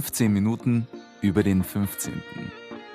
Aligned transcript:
15 0.00 0.32
Minuten 0.32 0.86
über 1.20 1.42
den 1.42 1.62
15. 1.62 2.22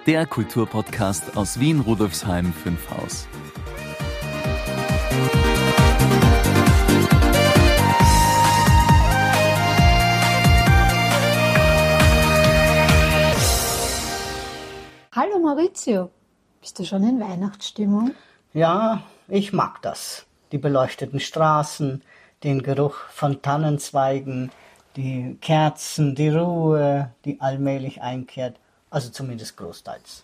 Der 0.07 0.25
Kulturpodcast 0.25 1.37
aus 1.37 1.59
Wien 1.59 1.81
Rudolfsheim 1.81 2.51
5 2.51 2.89
Haus. 2.89 3.27
Hallo 15.11 15.37
Maurizio, 15.43 16.09
bist 16.59 16.79
du 16.79 16.85
schon 16.85 17.03
in 17.03 17.19
Weihnachtsstimmung? 17.19 18.15
Ja, 18.55 19.03
ich 19.27 19.53
mag 19.53 19.79
das. 19.83 20.25
Die 20.51 20.57
beleuchteten 20.57 21.19
Straßen, 21.19 22.01
den 22.43 22.63
Geruch 22.63 22.95
von 23.09 23.43
Tannenzweigen, 23.43 24.49
die 24.95 25.37
Kerzen, 25.41 26.15
die 26.15 26.29
Ruhe, 26.29 27.11
die 27.25 27.41
allmählich 27.41 28.01
einkehrt, 28.01 28.57
also 28.89 29.09
zumindest 29.09 29.57
großteils. 29.57 30.23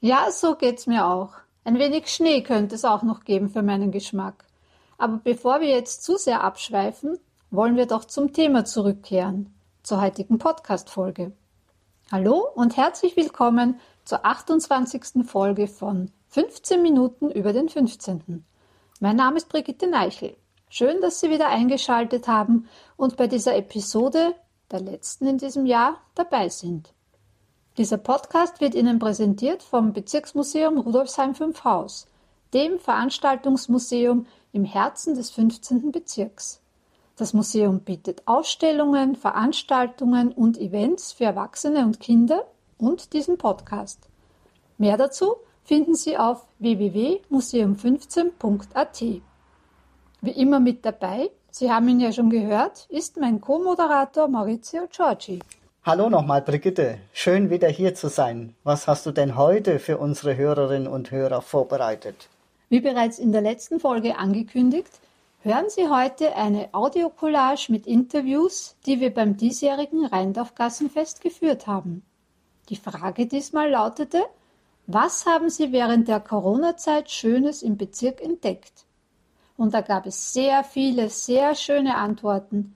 Ja, 0.00 0.30
so 0.30 0.54
geht's 0.54 0.86
mir 0.86 1.06
auch. 1.06 1.32
Ein 1.64 1.78
wenig 1.78 2.08
Schnee 2.08 2.42
könnte 2.42 2.74
es 2.74 2.84
auch 2.84 3.02
noch 3.02 3.24
geben 3.24 3.50
für 3.50 3.62
meinen 3.62 3.90
Geschmack. 3.90 4.44
Aber 4.98 5.20
bevor 5.22 5.60
wir 5.60 5.68
jetzt 5.68 6.02
zu 6.02 6.16
sehr 6.16 6.42
abschweifen, 6.42 7.18
wollen 7.50 7.76
wir 7.76 7.86
doch 7.86 8.04
zum 8.04 8.32
Thema 8.32 8.64
zurückkehren, 8.64 9.52
zur 9.82 10.00
heutigen 10.00 10.38
Podcast-Folge. 10.38 11.32
Hallo 12.10 12.46
und 12.54 12.76
herzlich 12.76 13.16
willkommen 13.16 13.78
zur 14.04 14.24
28. 14.26 15.26
Folge 15.26 15.68
von 15.68 16.10
15 16.30 16.82
Minuten 16.82 17.30
über 17.30 17.52
den 17.52 17.68
15. 17.68 18.44
Mein 19.00 19.16
Name 19.16 19.36
ist 19.36 19.48
Brigitte 19.48 19.88
Neichel. 19.88 20.36
Schön, 20.72 21.00
dass 21.00 21.18
Sie 21.18 21.30
wieder 21.30 21.48
eingeschaltet 21.48 22.28
haben 22.28 22.68
und 22.96 23.16
bei 23.16 23.26
dieser 23.26 23.56
Episode, 23.56 24.36
der 24.70 24.78
letzten 24.78 25.26
in 25.26 25.36
diesem 25.36 25.66
Jahr, 25.66 25.96
dabei 26.14 26.48
sind. 26.48 26.92
Dieser 27.76 27.98
Podcast 27.98 28.60
wird 28.60 28.76
Ihnen 28.76 29.00
präsentiert 29.00 29.64
vom 29.64 29.92
Bezirksmuseum 29.92 30.78
Rudolfsheim 30.78 31.34
5 31.34 31.64
Haus, 31.64 32.06
dem 32.54 32.78
Veranstaltungsmuseum 32.78 34.26
im 34.52 34.64
Herzen 34.64 35.16
des 35.16 35.32
15. 35.32 35.90
Bezirks. 35.90 36.60
Das 37.16 37.34
Museum 37.34 37.80
bietet 37.80 38.22
Ausstellungen, 38.26 39.16
Veranstaltungen 39.16 40.30
und 40.30 40.56
Events 40.56 41.10
für 41.10 41.24
Erwachsene 41.24 41.84
und 41.84 41.98
Kinder 41.98 42.44
und 42.78 43.12
diesen 43.12 43.38
Podcast. 43.38 44.08
Mehr 44.78 44.96
dazu 44.96 45.34
finden 45.64 45.96
Sie 45.96 46.16
auf 46.16 46.46
www.museum15.at. 46.60 49.22
Wie 50.22 50.32
immer 50.32 50.60
mit 50.60 50.84
dabei, 50.84 51.30
Sie 51.50 51.72
haben 51.72 51.88
ihn 51.88 51.98
ja 51.98 52.12
schon 52.12 52.28
gehört, 52.28 52.86
ist 52.90 53.16
mein 53.16 53.40
Co-Moderator 53.40 54.28
Maurizio 54.28 54.82
Giorgi. 54.94 55.38
Hallo 55.82 56.10
nochmal, 56.10 56.42
Brigitte. 56.42 56.98
Schön 57.14 57.48
wieder 57.48 57.68
hier 57.68 57.94
zu 57.94 58.08
sein. 58.08 58.54
Was 58.62 58.86
hast 58.86 59.06
du 59.06 59.12
denn 59.12 59.34
heute 59.36 59.78
für 59.78 59.96
unsere 59.96 60.36
Hörerinnen 60.36 60.88
und 60.88 61.10
Hörer 61.10 61.40
vorbereitet? 61.40 62.28
Wie 62.68 62.80
bereits 62.80 63.18
in 63.18 63.32
der 63.32 63.40
letzten 63.40 63.80
Folge 63.80 64.18
angekündigt, 64.18 64.90
hören 65.42 65.70
Sie 65.70 65.88
heute 65.88 66.36
eine 66.36 66.68
Audiokollage 66.72 67.72
mit 67.72 67.86
Interviews, 67.86 68.76
die 68.84 69.00
wir 69.00 69.14
beim 69.14 69.38
diesjährigen 69.38 70.04
Rheindorfgassenfest 70.04 71.22
geführt 71.22 71.66
haben. 71.66 72.02
Die 72.68 72.76
Frage 72.76 73.24
diesmal 73.24 73.70
lautete, 73.70 74.22
was 74.86 75.24
haben 75.24 75.48
Sie 75.48 75.72
während 75.72 76.08
der 76.08 76.20
Corona-Zeit 76.20 77.10
Schönes 77.10 77.62
im 77.62 77.78
Bezirk 77.78 78.20
entdeckt? 78.20 78.84
Und 79.60 79.74
da 79.74 79.82
gab 79.82 80.06
es 80.06 80.32
sehr 80.32 80.64
viele, 80.64 81.10
sehr 81.10 81.54
schöne 81.54 81.96
Antworten, 81.96 82.74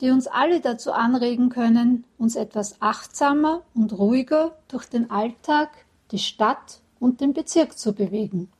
die 0.00 0.10
uns 0.10 0.26
alle 0.26 0.58
dazu 0.58 0.90
anregen 0.90 1.48
können, 1.48 2.02
uns 2.18 2.34
etwas 2.34 2.82
achtsamer 2.82 3.62
und 3.72 3.96
ruhiger 3.96 4.58
durch 4.66 4.86
den 4.86 5.12
Alltag, 5.12 5.70
die 6.10 6.18
Stadt 6.18 6.80
und 6.98 7.20
den 7.20 7.34
Bezirk 7.34 7.78
zu 7.78 7.92
bewegen. 7.92 8.50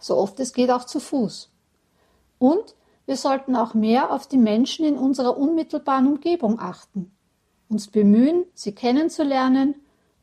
So 0.00 0.16
oft 0.16 0.38
es 0.38 0.52
geht 0.52 0.70
auch 0.70 0.84
zu 0.84 1.00
Fuß. 1.00 1.50
Und 2.38 2.76
wir 3.04 3.16
sollten 3.16 3.56
auch 3.56 3.74
mehr 3.74 4.12
auf 4.12 4.28
die 4.28 4.38
Menschen 4.38 4.86
in 4.86 4.96
unserer 4.96 5.36
unmittelbaren 5.36 6.06
Umgebung 6.06 6.60
achten, 6.60 7.10
uns 7.68 7.88
bemühen, 7.88 8.44
sie 8.54 8.76
kennenzulernen 8.76 9.74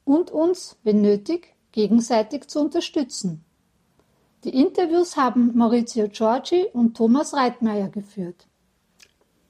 und 0.05 0.31
uns, 0.31 0.77
wenn 0.83 1.01
nötig, 1.01 1.57
gegenseitig 1.73 2.47
zu 2.47 2.61
unterstützen. 2.61 3.43
Die 4.43 4.59
Interviews 4.59 5.15
haben 5.15 5.55
Maurizio 5.55 6.09
Giorgi 6.09 6.65
und 6.73 6.97
Thomas 6.97 7.33
Reitmeier 7.33 7.87
geführt. 7.87 8.45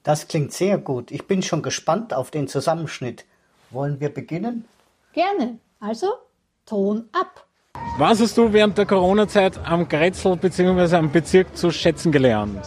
Das 0.04 0.28
klingt 0.28 0.54
sehr 0.54 0.78
gut. 0.78 1.10
Ich 1.10 1.26
bin 1.26 1.42
schon 1.42 1.64
gespannt 1.64 2.14
auf 2.14 2.30
den 2.30 2.48
Zusammenschnitt. 2.48 3.26
Wollen 3.72 4.00
wir 4.00 4.10
beginnen? 4.10 4.66
Gerne. 5.14 5.58
Also, 5.80 6.08
Ton 6.68 7.10
ab. 7.12 7.48
Was 7.98 8.22
hast 8.22 8.38
du 8.38 8.54
während 8.54 8.78
der 8.78 8.86
Corona-Zeit 8.86 9.60
am 9.66 9.90
Grätzl 9.90 10.36
bzw. 10.36 10.96
am 10.96 11.12
Bezirk 11.12 11.58
zu 11.58 11.72
schätzen 11.72 12.12
gelernt? 12.12 12.64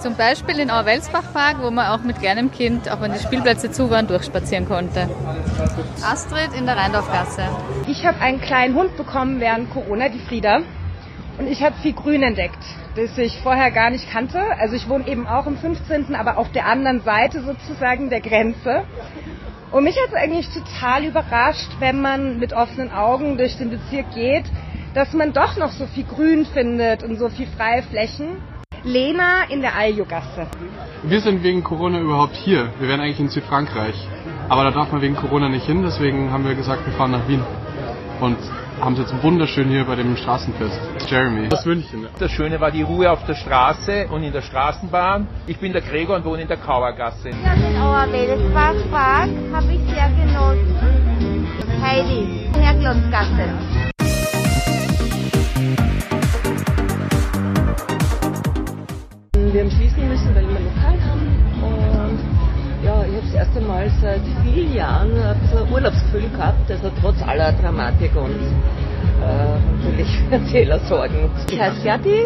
Zum 0.00 0.16
Beispiel 0.16 0.58
in 0.58 0.70
Auer-Welsbach-Park, 0.70 1.62
wo 1.62 1.70
man 1.70 1.86
auch 1.86 2.04
mit 2.04 2.18
kleinem 2.18 2.50
Kind, 2.50 2.90
auch 2.90 3.00
wenn 3.00 3.12
die 3.14 3.18
Spielplätze 3.18 3.70
zu 3.70 3.88
waren, 3.88 4.06
durchspazieren 4.06 4.66
konnte. 4.66 5.08
Astrid 6.02 6.50
in 6.58 6.66
der 6.66 6.76
Rheindorfgasse. 6.76 7.42
Ich 7.86 8.04
habe 8.04 8.18
einen 8.20 8.40
kleinen 8.40 8.74
Hund 8.74 8.96
bekommen 8.98 9.40
während 9.40 9.70
Corona, 9.70 10.10
die 10.10 10.20
Frieda. 10.20 10.60
Und 11.40 11.50
ich 11.50 11.62
habe 11.62 11.74
viel 11.80 11.94
Grün 11.94 12.22
entdeckt, 12.22 12.62
das 12.96 13.16
ich 13.16 13.40
vorher 13.40 13.70
gar 13.70 13.88
nicht 13.88 14.10
kannte. 14.10 14.38
Also 14.58 14.76
ich 14.76 14.90
wohne 14.90 15.08
eben 15.08 15.26
auch 15.26 15.46
im 15.46 15.56
15., 15.56 16.14
aber 16.14 16.36
auf 16.36 16.52
der 16.52 16.66
anderen 16.66 17.00
Seite 17.00 17.40
sozusagen 17.40 18.10
der 18.10 18.20
Grenze. 18.20 18.82
Und 19.70 19.84
mich 19.84 19.96
hat 19.96 20.08
es 20.08 20.14
eigentlich 20.14 20.50
total 20.50 21.04
überrascht, 21.04 21.70
wenn 21.78 22.02
man 22.02 22.38
mit 22.38 22.52
offenen 22.52 22.92
Augen 22.92 23.38
durch 23.38 23.56
den 23.56 23.70
Bezirk 23.70 24.12
geht, 24.12 24.44
dass 24.92 25.14
man 25.14 25.32
doch 25.32 25.56
noch 25.56 25.70
so 25.70 25.86
viel 25.86 26.04
Grün 26.04 26.44
findet 26.44 27.02
und 27.04 27.16
so 27.16 27.30
viel 27.30 27.46
freie 27.46 27.82
Flächen. 27.84 28.36
Lena 28.84 29.44
in 29.48 29.62
der 29.62 29.76
Aljogasse. 29.76 30.46
Wir 31.04 31.22
sind 31.22 31.42
wegen 31.42 31.64
Corona 31.64 32.00
überhaupt 32.00 32.36
hier. 32.36 32.68
Wir 32.78 32.88
wären 32.88 33.00
eigentlich 33.00 33.20
in 33.20 33.30
Südfrankreich. 33.30 33.94
Aber 34.50 34.64
da 34.64 34.72
darf 34.72 34.92
man 34.92 35.00
wegen 35.00 35.16
Corona 35.16 35.48
nicht 35.48 35.64
hin, 35.64 35.82
deswegen 35.82 36.32
haben 36.32 36.44
wir 36.44 36.54
gesagt, 36.54 36.84
wir 36.84 36.92
fahren 36.92 37.12
nach 37.12 37.26
Wien. 37.28 37.42
Und 38.20 38.36
haben 38.80 38.94
es 38.94 39.00
jetzt 39.00 39.22
wunderschön 39.22 39.68
hier 39.68 39.84
bei 39.84 39.96
dem 39.96 40.16
Straßenfest. 40.16 40.78
Jeremy 41.08 41.48
aus 41.52 41.64
München. 41.64 42.06
Das 42.18 42.30
Schöne 42.30 42.60
war 42.60 42.70
die 42.70 42.82
Ruhe 42.82 43.10
auf 43.10 43.24
der 43.24 43.34
Straße 43.34 44.08
und 44.10 44.22
in 44.22 44.32
der 44.32 44.42
Straßenbahn. 44.42 45.26
Ich 45.46 45.58
bin 45.58 45.72
der 45.72 45.82
Gregor 45.82 46.16
und 46.16 46.24
wohne 46.24 46.42
in 46.42 46.48
der 46.48 46.58
Kauergasse. 46.58 47.30
Ja, 47.30 47.54
den 47.54 47.76
Auerwelsbach-Park 47.76 49.30
habe 49.52 49.72
ich 49.72 49.80
sehr 49.92 50.10
genossen. 50.10 51.46
Heidi, 51.82 52.50
Herglundsgasse. 52.58 53.80
Erste 63.40 63.60
Mal 63.62 63.90
seit 64.02 64.20
vielen 64.44 64.74
Jahren 64.74 65.12
so 65.50 65.64
ein 65.64 65.72
Urlaubsgefühl 65.72 66.28
gehabt, 66.28 66.70
also 66.70 66.90
trotz 67.00 67.22
aller 67.22 67.52
Dramatik 67.52 68.14
und 68.14 68.36
äh, 68.36 69.56
natürlich 69.76 70.10
Erzählersorgen. 70.30 71.30
Ich 71.50 71.58
heiße 71.58 71.80
Gerti 71.82 72.24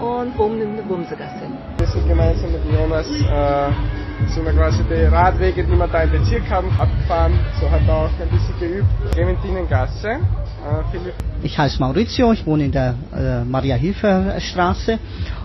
und 0.00 0.38
wohne 0.38 0.62
in 0.62 0.76
der 0.76 0.88
Wurmsergasse. 0.88 1.44
Wir 1.76 1.86
sind 1.86 2.08
gemeinsam 2.08 2.50
mit 2.50 2.62
Jonas 2.72 3.08
äh, 3.10 4.28
sind 4.28 4.46
wir 4.46 4.52
quasi 4.52 4.82
die 4.84 5.04
Radwege, 5.04 5.64
die 5.64 5.76
wir 5.76 5.86
da 5.88 6.02
im 6.02 6.10
Bezirk 6.12 6.48
haben, 6.48 6.70
abgefahren. 6.78 7.38
So 7.60 7.70
hat 7.70 7.82
er 7.86 7.94
auch 7.94 8.10
ein 8.18 8.30
bisschen 8.30 8.58
geübt. 8.58 8.86
Clementinengasse. 9.12 10.08
Äh, 10.08 11.42
ich 11.42 11.58
heiße 11.58 11.78
Maurizio, 11.78 12.32
ich 12.32 12.46
wohne 12.46 12.64
in 12.64 12.72
der 12.72 12.94
äh, 13.14 13.44
Maria-Hilfer-Straße 13.44 14.98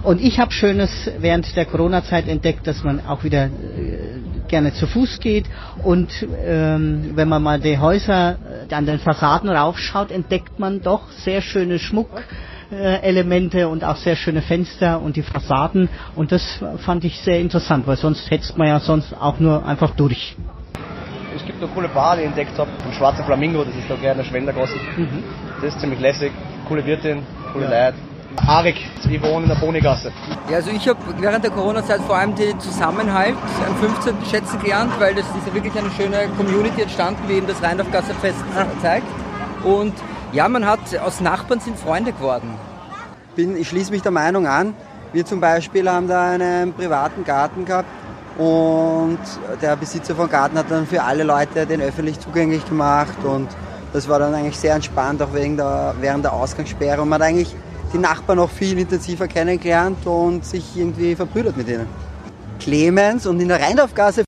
und 0.04 0.22
ich 0.22 0.40
habe 0.40 0.52
Schönes 0.52 1.12
während 1.20 1.54
der 1.58 1.66
Corona-Zeit 1.66 2.28
entdeckt, 2.30 2.68
dass 2.68 2.84
man 2.84 3.06
auch 3.06 3.24
wieder 3.24 3.46
äh, 3.46 3.50
gerne 4.48 4.74
zu 4.74 4.88
Fuß 4.88 5.20
geht 5.20 5.46
und 5.84 6.26
ähm, 6.46 7.12
wenn 7.16 7.30
man 7.30 7.44
mal 7.44 7.60
die 7.60 7.78
Häuser 7.78 8.38
äh, 8.70 8.74
an 8.74 8.86
den 8.86 9.00
Fassaden 9.00 9.50
raufschaut, 9.50 10.12
entdeckt 10.12 10.60
man 10.60 10.82
doch 10.82 11.10
sehr 11.12 11.42
schöne 11.42 11.80
Schmuck. 11.80 12.10
Elemente 12.70 13.70
und 13.70 13.86
auch 13.86 13.96
sehr 13.96 14.18
schöne 14.18 14.42
Fenster 14.42 15.02
und 15.02 15.16
die 15.16 15.22
Fassaden 15.22 15.88
und 16.18 16.34
das 16.34 16.62
fand 16.80 17.06
ich 17.06 17.18
sehr 17.22 17.40
interessant, 17.40 17.88
weil 17.88 17.96
sonst 17.96 18.30
hetzt 18.30 18.58
man 18.58 18.68
ja 18.68 18.82
sonst 18.82 19.14
auch 19.14 19.40
nur 19.40 19.66
einfach 19.66 19.92
durch. 19.92 20.36
Es 21.34 21.46
gibt 21.46 21.62
eine 21.62 21.72
coole 21.72 21.88
Bar, 21.88 22.16
die 22.16 22.24
ich 22.24 22.28
entdeckt 22.28 22.58
habe, 22.58 22.70
ein 22.86 22.94
schwarzer 22.94 23.24
Flamingo, 23.24 23.64
das 23.64 23.74
ist 23.74 23.90
da 23.90 23.96
gerne 23.96 24.24
Schwendergasse. 24.24 24.76
Mhm. 24.98 25.24
Das 25.62 25.76
ist 25.76 25.80
ziemlich 25.80 26.00
lässig, 26.02 26.32
coole 26.68 26.86
Wirtin, 26.86 27.22
coole 27.54 27.66
ja. 27.72 27.86
Leute. 27.86 27.98
Arik, 28.46 28.78
ich 29.10 29.22
wohne 29.22 29.44
in 29.44 29.50
der 29.50 29.56
Bonigasse. 29.56 30.12
Ja, 30.50 30.58
also 30.58 30.70
ich 30.72 30.88
habe 30.88 31.00
während 31.18 31.44
der 31.44 31.52
Corona-Zeit 31.52 32.02
vor 32.02 32.18
allem 32.18 32.36
den 32.36 32.60
Zusammenhalt 32.60 33.36
am 33.68 33.76
15. 33.76 34.16
schätzen 34.30 34.60
gelernt, 34.60 34.94
weil 35.00 35.16
das 35.16 35.26
ist 35.26 35.48
ja 35.48 35.54
wirklich 35.54 35.78
eine 35.78 35.92
schöne 35.92 36.30
Community 36.38 36.82
entstanden, 36.82 37.22
wie 37.28 37.34
eben 37.34 37.48
das 37.48 37.62
Rheindorf-Gasse-Fest 37.62 38.40
zeigt. 38.82 39.08
Und 39.64 39.94
ja, 40.32 40.48
man 40.48 40.66
hat, 40.66 40.80
aus 41.00 41.20
Nachbarn 41.20 41.60
sind 41.60 41.78
Freunde 41.78 42.14
geworden. 42.14 42.54
Bin, 43.36 43.58
ich 43.58 43.68
schließe 43.68 43.92
mich 43.92 44.02
der 44.02 44.12
Meinung 44.12 44.48
an. 44.48 44.74
Wir 45.14 45.26
zum 45.26 45.40
Beispiel 45.40 45.90
haben 45.90 46.08
da 46.08 46.32
einen 46.32 46.74
privaten 46.74 47.24
Garten 47.24 47.66
gehabt 47.66 47.88
Und 48.38 49.20
der 49.62 49.76
Besitzer 49.76 50.16
vom 50.16 50.30
Garten 50.30 50.58
hat 50.58 50.70
dann 50.70 50.86
für 50.86 51.02
alle 51.02 51.24
Leute 51.24 51.66
den 51.66 51.82
öffentlich 51.82 52.20
zugänglich 52.20 52.64
gemacht 52.68 53.18
und 53.24 53.48
das 53.94 54.08
war 54.08 54.20
dann 54.20 54.36
eigentlich 54.36 54.60
sehr 54.60 54.76
entspannt, 54.76 55.24
auch 55.24 55.34
wegen 55.34 55.58
der, 55.58 55.96
während 56.00 56.24
der 56.24 56.34
Ausgangssperre. 56.34 57.02
Und 57.02 57.10
man 57.10 57.20
hat 57.20 57.30
eigentlich 57.30 57.56
die 57.94 57.98
Nachbarn 57.98 58.38
noch 58.38 58.50
viel 58.50 58.78
intensiver 58.78 59.28
kennengelernt 59.28 60.06
und 60.06 60.46
sich 60.46 60.76
irgendwie 60.76 61.16
verbrüdert 61.16 61.58
mit 61.58 61.68
ihnen. 61.68 61.88
Clemens 62.60 63.26
und 63.26 63.40
in 63.40 63.48
der 63.48 63.62
Rheindorfgasse 63.62 64.24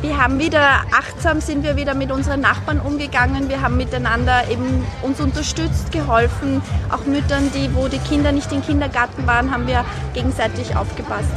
Wir 0.00 0.24
haben 0.24 0.40
wieder 0.40 0.84
achtsam 0.90 1.40
sind 1.40 1.62
wir 1.62 1.76
wieder 1.76 1.94
mit 1.94 2.10
unseren 2.10 2.40
Nachbarn 2.40 2.80
umgegangen. 2.80 3.48
Wir 3.48 3.62
haben 3.62 3.76
miteinander 3.76 4.50
eben 4.50 4.84
uns 5.02 5.20
unterstützt, 5.20 5.92
geholfen. 5.92 6.60
Auch 6.90 7.06
Müttern, 7.06 7.52
die, 7.54 7.72
wo 7.74 7.86
die 7.86 7.98
Kinder 7.98 8.32
nicht 8.32 8.50
im 8.52 8.62
Kindergarten 8.62 9.26
waren, 9.26 9.52
haben 9.52 9.68
wir 9.68 9.84
gegenseitig 10.14 10.74
aufgepasst. 10.74 11.30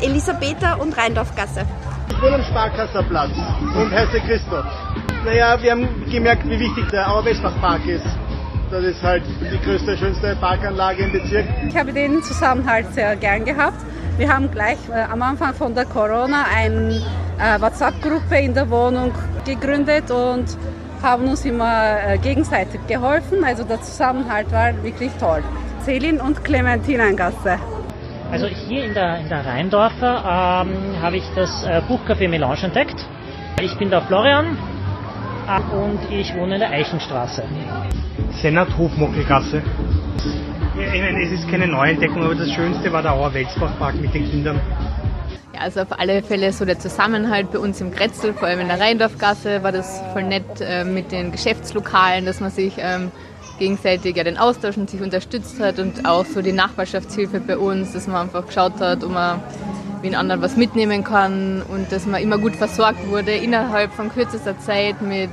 Elisabether 0.00 0.80
und 0.80 0.96
Rheindorfgasse. 0.96 1.66
Ich 2.10 2.20
wohne 2.20 2.34
am 2.34 2.44
Sparkasserplatz 2.44 3.30
und 3.76 3.90
heiße 3.92 4.20
Christoph. 4.26 4.66
Naja, 5.24 5.56
wir 5.62 5.70
haben 5.70 5.88
gemerkt, 6.10 6.44
wie 6.44 6.58
wichtig 6.58 6.88
der 6.90 7.08
Auer-Westbach-Park 7.10 7.86
ist. 7.86 8.06
Das 8.70 8.84
ist 8.84 9.02
halt 9.02 9.22
die 9.26 9.58
größte, 9.64 9.96
schönste 9.96 10.36
Parkanlage 10.40 11.04
im 11.04 11.12
Bezirk. 11.12 11.46
Ich 11.68 11.76
habe 11.76 11.92
den 11.92 12.22
Zusammenhalt 12.22 12.92
sehr 12.92 13.16
gern 13.16 13.44
gehabt. 13.44 13.84
Wir 14.16 14.32
haben 14.32 14.50
gleich 14.50 14.78
äh, 14.90 15.02
am 15.10 15.22
Anfang 15.22 15.54
von 15.54 15.74
der 15.74 15.86
Corona 15.86 16.44
eine 16.54 17.02
äh, 17.38 17.60
WhatsApp-Gruppe 17.60 18.36
in 18.38 18.54
der 18.54 18.68
Wohnung 18.70 19.12
gegründet 19.44 20.10
und 20.10 20.44
haben 21.02 21.28
uns 21.28 21.44
immer 21.44 22.02
äh, 22.06 22.18
gegenseitig 22.18 22.80
geholfen. 22.86 23.44
Also 23.44 23.64
der 23.64 23.80
Zusammenhalt 23.80 24.52
war 24.52 24.82
wirklich 24.82 25.12
toll. 25.18 25.42
Celin 25.84 26.20
und 26.20 26.44
Clementinengasse. 26.44 27.58
Also 28.30 28.46
hier 28.46 28.84
in 28.84 28.94
der, 28.94 29.18
in 29.18 29.28
der 29.28 29.44
Rheindorfer 29.44 30.64
ähm, 30.64 31.02
habe 31.02 31.16
ich 31.16 31.24
das 31.34 31.64
äh, 31.64 31.82
Buchcafé 31.88 32.28
Melange 32.28 32.62
entdeckt. 32.62 33.04
Ich 33.60 33.76
bin 33.76 33.90
der 33.90 34.02
Florian 34.02 34.56
äh, 35.48 35.74
und 35.74 35.98
ich 36.10 36.32
wohne 36.36 36.54
in 36.54 36.60
der 36.60 36.70
Eichenstraße. 36.70 37.42
Senat 38.40 38.68
Hofmockelgasse. 38.78 39.62
Ich 40.74 41.02
meine, 41.02 41.22
es 41.24 41.32
ist 41.32 41.50
keine 41.50 41.66
Neuentdeckung, 41.66 42.22
aber 42.22 42.36
das 42.36 42.50
Schönste 42.52 42.92
war 42.92 43.02
der 43.02 43.14
Auer 43.14 43.34
Welsbachpark 43.34 43.96
mit 44.00 44.14
den 44.14 44.30
Kindern. 44.30 44.60
Ja, 45.52 45.62
also 45.62 45.80
auf 45.80 45.98
alle 45.98 46.22
Fälle 46.22 46.52
so 46.52 46.64
der 46.64 46.78
Zusammenhalt 46.78 47.50
bei 47.50 47.58
uns 47.58 47.80
im 47.80 47.90
Grätzl, 47.90 48.32
vor 48.32 48.46
allem 48.46 48.60
in 48.60 48.68
der 48.68 48.78
Rheindorfgasse, 48.78 49.64
war 49.64 49.72
das 49.72 50.00
voll 50.12 50.22
nett 50.22 50.60
äh, 50.60 50.84
mit 50.84 51.10
den 51.10 51.32
Geschäftslokalen, 51.32 52.26
dass 52.26 52.38
man 52.38 52.50
sich 52.50 52.74
ähm, 52.78 53.10
gegenseitig 53.60 54.16
ja 54.16 54.24
den 54.24 54.38
Austausch 54.38 54.76
und 54.76 54.90
sich 54.90 55.00
unterstützt 55.00 55.60
hat 55.60 55.78
und 55.78 56.08
auch 56.08 56.24
so 56.24 56.42
die 56.42 56.52
Nachbarschaftshilfe 56.52 57.38
bei 57.38 57.56
uns, 57.56 57.92
dass 57.92 58.08
man 58.08 58.22
einfach 58.22 58.46
geschaut 58.46 58.80
hat, 58.80 59.04
ob 59.04 59.12
man 59.12 59.40
wie 60.02 60.16
anderen 60.16 60.42
was 60.42 60.56
mitnehmen 60.56 61.04
kann 61.04 61.62
und 61.68 61.92
dass 61.92 62.06
man 62.06 62.22
immer 62.22 62.38
gut 62.38 62.56
versorgt 62.56 63.06
wurde 63.08 63.32
innerhalb 63.32 63.92
von 63.92 64.10
kürzester 64.10 64.58
Zeit 64.58 65.02
mit 65.02 65.30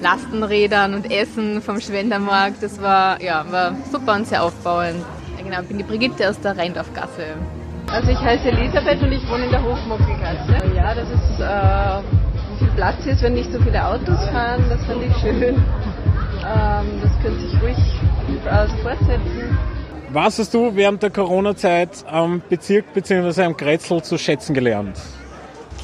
Lastenrädern 0.00 0.94
und 0.94 1.10
Essen 1.10 1.60
vom 1.60 1.80
Schwendermarkt. 1.80 2.62
Das 2.62 2.80
war, 2.80 3.20
ja, 3.20 3.44
war 3.50 3.74
super 3.90 4.14
und 4.14 4.26
sehr 4.26 4.44
aufbauend. 4.44 5.04
Genau, 5.42 5.62
ich 5.62 5.68
bin 5.68 5.78
die 5.78 5.84
Brigitte 5.84 6.30
aus 6.30 6.40
der 6.40 6.56
Rheindorfgasse. 6.56 7.34
Also 7.90 8.10
ich 8.12 8.20
heiße 8.20 8.50
Elisabeth 8.50 9.02
und 9.02 9.10
ich 9.10 9.28
wohne 9.28 9.46
in 9.46 9.50
der 9.50 9.64
Hofmockelgasse. 9.64 10.76
Ja, 10.76 10.94
das 10.94 11.10
ist, 11.10 11.40
äh, 11.40 12.02
wie 12.52 12.58
viel 12.64 12.74
Platz 12.76 13.04
ist, 13.04 13.20
wenn 13.22 13.34
nicht 13.34 13.52
so 13.52 13.60
viele 13.60 13.84
Autos 13.84 14.24
fahren, 14.28 14.64
das 14.68 14.84
fand 14.84 15.02
ich 15.02 15.16
schön. 15.16 15.60
Äh, 18.68 18.82
fortsetzen. 18.82 19.58
Was 20.12 20.38
hast 20.38 20.52
du 20.54 20.74
während 20.74 21.02
der 21.02 21.10
Corona-Zeit 21.10 22.04
am 22.10 22.42
Bezirk 22.48 22.92
bzw. 22.92 23.44
am 23.44 23.56
Grätzl 23.56 24.02
zu 24.02 24.18
schätzen 24.18 24.54
gelernt? 24.54 24.98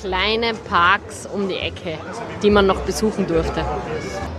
Kleine 0.01 0.53
Parks 0.69 1.27
um 1.33 1.49
die 1.49 1.55
Ecke, 1.55 1.99
die 2.43 2.51
man 2.51 2.67
noch 2.67 2.81
besuchen 2.81 3.27
durfte. 3.27 3.65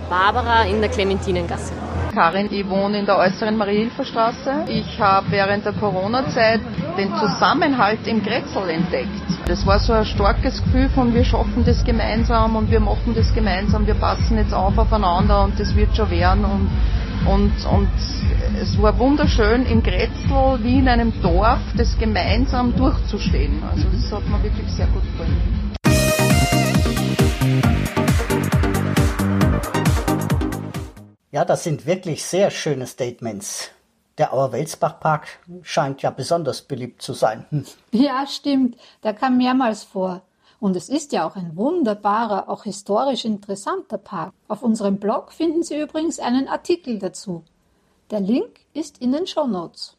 Barbara 0.09 0.63
in 0.63 0.81
der 0.81 0.89
Clementinengasse. 0.89 1.73
Karin, 2.13 2.49
ich 2.51 2.67
wohne 2.67 2.99
in 2.99 3.05
der 3.05 3.17
äußeren 3.17 3.55
Marie-Hilfer-Straße. 3.57 4.65
Ich 4.67 4.99
habe 4.99 5.27
während 5.29 5.65
der 5.65 5.73
Corona-Zeit 5.73 6.61
den 6.97 7.15
Zusammenhalt 7.15 8.07
im 8.07 8.23
Grätzl 8.23 8.69
entdeckt. 8.69 9.07
Das 9.47 9.65
war 9.65 9.79
so 9.79 9.93
ein 9.93 10.05
starkes 10.05 10.61
Gefühl 10.63 10.89
von 10.89 11.13
wir 11.13 11.23
schaffen 11.23 11.63
das 11.65 11.83
gemeinsam 11.85 12.55
und 12.55 12.69
wir 12.69 12.79
machen 12.79 13.13
das 13.15 13.33
gemeinsam, 13.33 13.87
wir 13.87 13.93
passen 13.93 14.37
jetzt 14.37 14.53
auf 14.53 14.77
aufeinander 14.77 15.43
und 15.43 15.59
das 15.59 15.75
wird 15.75 15.95
schon 15.95 16.09
werden 16.09 16.43
und 16.43 16.69
und, 17.25 17.53
und 17.65 17.89
es 18.61 18.81
war 18.81 18.97
wunderschön 18.99 19.65
im 19.65 19.81
Grätzl 19.81 20.59
wie 20.61 20.79
in 20.79 20.87
einem 20.87 21.13
Dorf, 21.21 21.59
das 21.75 21.97
gemeinsam 21.97 22.75
durchzustehen. 22.75 23.63
Also 23.63 23.87
das 23.89 24.11
hat 24.11 24.27
mir 24.27 24.43
wirklich 24.43 24.69
sehr 24.69 24.87
gut 24.87 25.03
gefallen. 25.03 25.67
Ja, 31.31 31.45
das 31.45 31.63
sind 31.63 31.85
wirklich 31.85 32.23
sehr 32.23 32.49
schöne 32.51 32.87
Statements. 32.87 33.69
Der 34.17 34.33
Auer-Welsbach-Park 34.33 35.27
scheint 35.61 36.01
ja 36.01 36.09
besonders 36.09 36.61
beliebt 36.61 37.01
zu 37.01 37.13
sein. 37.13 37.45
Ja, 37.91 38.25
stimmt. 38.27 38.75
Der 39.03 39.13
kam 39.13 39.37
mehrmals 39.37 39.83
vor. 39.83 40.21
Und 40.59 40.75
es 40.75 40.89
ist 40.89 41.11
ja 41.11 41.27
auch 41.27 41.35
ein 41.35 41.55
wunderbarer, 41.55 42.49
auch 42.49 42.63
historisch 42.63 43.25
interessanter 43.25 43.99
Park. 43.99 44.33
Auf 44.47 44.63
unserem 44.63 44.97
Blog 44.97 45.31
finden 45.31 45.61
Sie 45.61 45.79
übrigens 45.79 46.19
einen 46.19 46.47
Artikel 46.47 46.97
dazu. 46.97 47.43
Der 48.09 48.21
Link 48.21 48.61
ist 48.73 48.97
in 48.99 49.11
den 49.11 49.27
Show 49.27 49.45
Notes. 49.45 49.95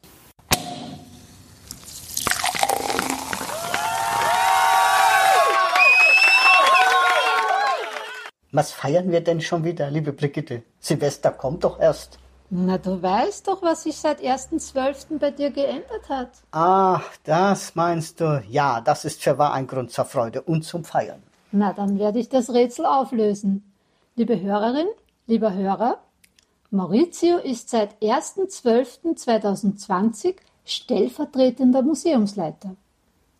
Was 8.51 8.73
feiern 8.73 9.13
wir 9.13 9.21
denn 9.21 9.41
schon 9.41 9.63
wieder, 9.63 9.91
liebe 9.91 10.13
Brigitte? 10.13 10.63
Silvester 10.81 11.31
kommt 11.31 11.63
doch 11.63 11.79
erst. 11.79 12.19
Na, 12.51 12.79
du 12.79 13.03
weißt 13.03 13.47
doch, 13.47 13.61
was 13.61 13.83
sich 13.83 13.99
seit 13.99 14.23
1.12. 14.23 15.19
bei 15.19 15.31
dir 15.31 15.51
geändert 15.51 16.09
hat. 16.09 16.31
Ah, 16.53 17.03
das 17.25 17.75
meinst 17.75 18.21
du? 18.21 18.43
Ja, 18.49 18.81
das 18.81 19.05
ist 19.05 19.23
für 19.23 19.37
wahr 19.37 19.53
ein 19.53 19.67
Grund 19.67 19.91
zur 19.91 20.07
Freude 20.07 20.41
und 20.41 20.63
zum 20.63 20.85
Feiern. 20.85 21.23
Na, 21.53 21.75
dann 21.75 21.99
werde 21.99 22.19
ich 22.19 22.31
das 22.31 22.49
Rätsel 22.51 22.87
auflösen. 22.87 23.71
Liebe 24.17 24.41
Hörerin, 24.41 24.87
lieber 25.27 25.53
Hörer, 25.53 25.99
Maurizio 26.71 27.37
ist 27.37 27.69
seit 27.69 28.01
1.12.2020 28.01 30.37
stellvertretender 30.65 31.83
Museumsleiter. 31.83 32.77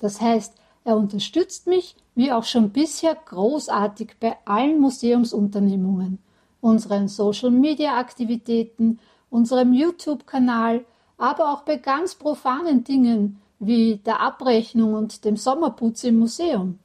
Das 0.01 0.21
heißt, 0.21 0.53
er 0.85 0.97
unterstützt 0.97 1.67
mich, 1.67 1.97
wie 2.15 2.31
auch 2.31 2.45
schon 2.45 2.69
bisher, 2.71 3.15
großartig 3.15 4.17
bei 4.21 4.37
allen 4.45 4.81
Museumsunternehmungen 4.81 6.19
unseren 6.61 7.09
Social-Media-Aktivitäten, 7.09 8.99
unserem 9.31 9.73
YouTube-Kanal, 9.73 10.85
aber 11.17 11.53
auch 11.53 11.63
bei 11.63 11.77
ganz 11.77 12.15
profanen 12.15 12.85
Dingen 12.85 13.41
wie 13.59 13.97
der 13.97 14.21
Abrechnung 14.21 14.95
und 14.95 15.25
dem 15.25 15.37
Sommerputz 15.37 16.05
im 16.05 16.19
Museum. 16.19 16.79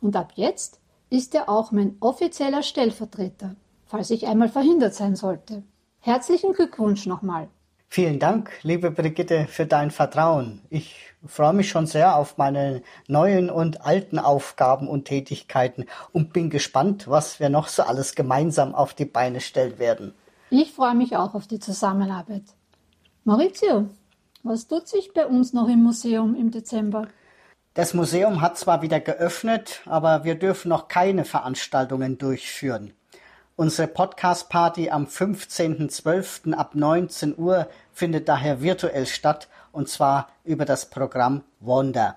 Und 0.00 0.16
ab 0.16 0.32
jetzt 0.36 0.80
ist 1.10 1.34
er 1.34 1.48
auch 1.48 1.72
mein 1.72 1.96
offizieller 2.00 2.62
Stellvertreter, 2.62 3.56
falls 3.86 4.10
ich 4.10 4.26
einmal 4.26 4.48
verhindert 4.48 4.94
sein 4.94 5.16
sollte. 5.16 5.62
Herzlichen 6.00 6.52
Glückwunsch 6.52 7.06
nochmal. 7.06 7.48
Vielen 7.88 8.18
Dank, 8.18 8.50
liebe 8.62 8.90
Brigitte, 8.90 9.46
für 9.46 9.66
dein 9.66 9.90
Vertrauen. 9.90 10.60
Ich 10.68 10.96
freue 11.26 11.52
mich 11.52 11.68
schon 11.68 11.86
sehr 11.86 12.16
auf 12.16 12.38
meine 12.38 12.82
neuen 13.06 13.50
und 13.50 13.86
alten 13.86 14.18
Aufgaben 14.18 14.88
und 14.88 15.04
Tätigkeiten 15.04 15.86
und 16.12 16.32
bin 16.32 16.50
gespannt, 16.50 17.08
was 17.08 17.40
wir 17.40 17.48
noch 17.48 17.68
so 17.68 17.82
alles 17.82 18.14
gemeinsam 18.14 18.74
auf 18.74 18.94
die 18.94 19.04
Beine 19.04 19.40
stellen 19.40 19.78
werden. 19.78 20.14
Ich 20.50 20.72
freue 20.72 20.94
mich 20.94 21.16
auch 21.16 21.34
auf 21.34 21.46
die 21.46 21.60
Zusammenarbeit. 21.60 22.44
Maurizio, 23.24 23.88
was 24.42 24.66
tut 24.68 24.88
sich 24.88 25.12
bei 25.14 25.26
uns 25.26 25.52
noch 25.52 25.68
im 25.68 25.82
Museum 25.82 26.34
im 26.34 26.50
Dezember? 26.50 27.08
Das 27.72 27.94
Museum 27.94 28.40
hat 28.40 28.58
zwar 28.58 28.82
wieder 28.82 29.00
geöffnet, 29.00 29.80
aber 29.86 30.22
wir 30.22 30.36
dürfen 30.36 30.68
noch 30.68 30.86
keine 30.86 31.24
Veranstaltungen 31.24 32.18
durchführen. 32.18 32.92
Unsere 33.56 33.86
Podcast-Party 33.86 34.90
am 34.90 35.04
15.12. 35.04 36.54
ab 36.54 36.74
19 36.74 37.38
Uhr 37.38 37.68
findet 37.92 38.28
daher 38.28 38.62
virtuell 38.62 39.06
statt 39.06 39.46
und 39.70 39.88
zwar 39.88 40.28
über 40.42 40.64
das 40.64 40.90
Programm 40.90 41.44
Wonder. 41.60 42.16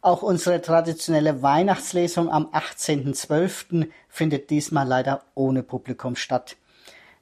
Auch 0.00 0.22
unsere 0.22 0.62
traditionelle 0.62 1.42
Weihnachtslesung 1.42 2.30
am 2.30 2.46
18.12. 2.46 3.90
findet 4.08 4.48
diesmal 4.48 4.88
leider 4.88 5.22
ohne 5.34 5.62
Publikum 5.62 6.16
statt. 6.16 6.56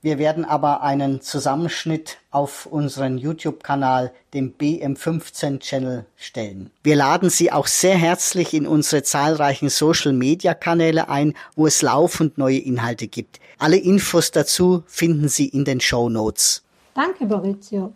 Wir 0.05 0.19
werden 0.19 0.45
aber 0.45 0.83
einen 0.83 1.21
Zusammenschnitt 1.21 2.19
auf 2.33 2.67
unseren 2.67 3.19
YouTube-Kanal, 3.19 4.13
dem 4.35 4.53
BM15-Channel, 4.59 6.07
stellen. 6.17 6.73
Wir 6.83 6.97
laden 6.97 7.31
Sie 7.31 7.53
auch 7.53 7.69
sehr 7.69 7.97
herzlich 7.97 8.53
in 8.53 8.67
unsere 8.67 9.05
zahlreichen 9.05 9.69
Social-Media-Kanäle 9.69 11.09
ein, 11.09 11.35
wo 11.55 11.69
es 11.69 11.83
laufend 11.83 12.37
neue 12.37 12.59
Inhalte 12.59 13.07
gibt. 13.07 13.39
Alle 13.61 13.77
Infos 13.77 14.33
dazu 14.33 14.83
finden 14.89 15.29
Sie 15.29 15.47
in 15.47 15.65
den 15.65 15.81
Show 15.81 16.09
Notes. 16.09 16.65
Danke, 16.95 17.25
Maurizio. 17.25 17.93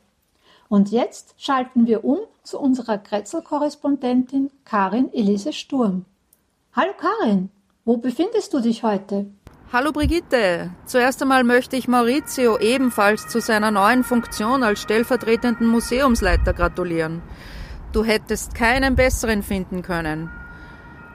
Und 0.69 0.93
jetzt 0.93 1.35
schalten 1.39 1.89
wir 1.89 2.05
um 2.05 2.19
zu 2.45 2.61
unserer 2.61 2.99
Grätzl-Korrespondentin 2.99 4.53
Karin 4.65 5.13
Elise 5.13 5.53
Sturm. 5.53 6.05
Hallo 6.73 6.93
Karin, 6.97 7.51
wo 7.85 7.97
befindest 7.97 8.55
du 8.55 8.61
dich 8.61 8.85
heute? 8.85 9.27
Hallo 9.73 9.91
Brigitte, 9.91 10.71
zuerst 10.85 11.21
einmal 11.23 11.43
möchte 11.43 11.75
ich 11.75 11.89
Maurizio 11.89 12.57
ebenfalls 12.57 13.27
zu 13.27 13.41
seiner 13.41 13.73
neuen 13.73 14.05
Funktion 14.05 14.63
als 14.63 14.81
stellvertretenden 14.81 15.67
Museumsleiter 15.67 16.53
gratulieren. 16.53 17.21
Du 17.91 18.05
hättest 18.05 18.55
keinen 18.55 18.95
besseren 18.95 19.43
finden 19.43 19.83
können. 19.83 20.31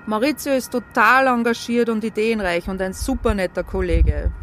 Maurizio 0.06 0.52
ist 0.52 0.74
total 0.74 1.28
engagiert 1.28 1.88
und 1.88 2.04
ideenreich 2.04 2.68
und 2.68 2.82
ein 2.82 2.92
super 2.92 3.34
netter 3.34 3.64
Kollege. 3.64 4.34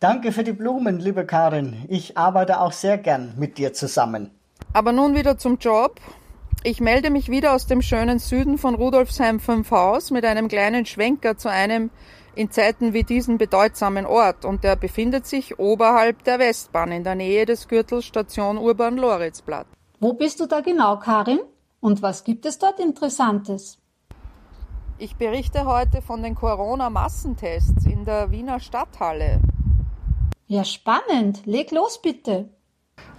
Danke 0.00 0.32
für 0.32 0.42
die 0.42 0.54
Blumen, 0.54 0.98
liebe 0.98 1.26
Karin. 1.26 1.84
Ich 1.90 2.16
arbeite 2.16 2.58
auch 2.60 2.72
sehr 2.72 2.96
gern 2.96 3.34
mit 3.36 3.58
dir 3.58 3.74
zusammen. 3.74 4.30
Aber 4.72 4.92
nun 4.92 5.14
wieder 5.14 5.36
zum 5.36 5.58
Job. 5.58 6.00
Ich 6.64 6.80
melde 6.80 7.10
mich 7.10 7.28
wieder 7.28 7.52
aus 7.52 7.66
dem 7.66 7.82
schönen 7.82 8.20
Süden 8.20 8.56
von 8.56 8.74
Rudolfsheim 8.74 9.38
5 9.38 9.70
Haus 9.70 10.10
mit 10.10 10.24
einem 10.24 10.48
kleinen 10.48 10.86
Schwenker 10.86 11.36
zu 11.36 11.50
einem 11.50 11.90
in 12.38 12.52
Zeiten 12.52 12.92
wie 12.92 13.02
diesen 13.02 13.36
bedeutsamen 13.36 14.06
Ort 14.06 14.44
und 14.44 14.62
der 14.62 14.76
befindet 14.76 15.26
sich 15.26 15.58
oberhalb 15.58 16.22
der 16.22 16.38
Westbahn 16.38 16.92
in 16.92 17.02
der 17.02 17.16
Nähe 17.16 17.44
des 17.46 17.66
Gürtels 17.66 18.04
Station 18.04 18.58
Urban-Loritzblatt. 18.58 19.66
Wo 19.98 20.12
bist 20.12 20.38
du 20.38 20.46
da 20.46 20.60
genau, 20.60 21.00
Karin? 21.00 21.40
Und 21.80 22.00
was 22.00 22.22
gibt 22.22 22.46
es 22.46 22.58
dort 22.58 22.78
Interessantes? 22.78 23.78
Ich 24.98 25.16
berichte 25.16 25.64
heute 25.64 26.00
von 26.00 26.22
den 26.22 26.36
Corona-Massentests 26.36 27.86
in 27.86 28.04
der 28.04 28.30
Wiener 28.30 28.60
Stadthalle. 28.60 29.40
Ja, 30.46 30.64
spannend. 30.64 31.44
Leg 31.44 31.72
los 31.72 32.00
bitte. 32.00 32.50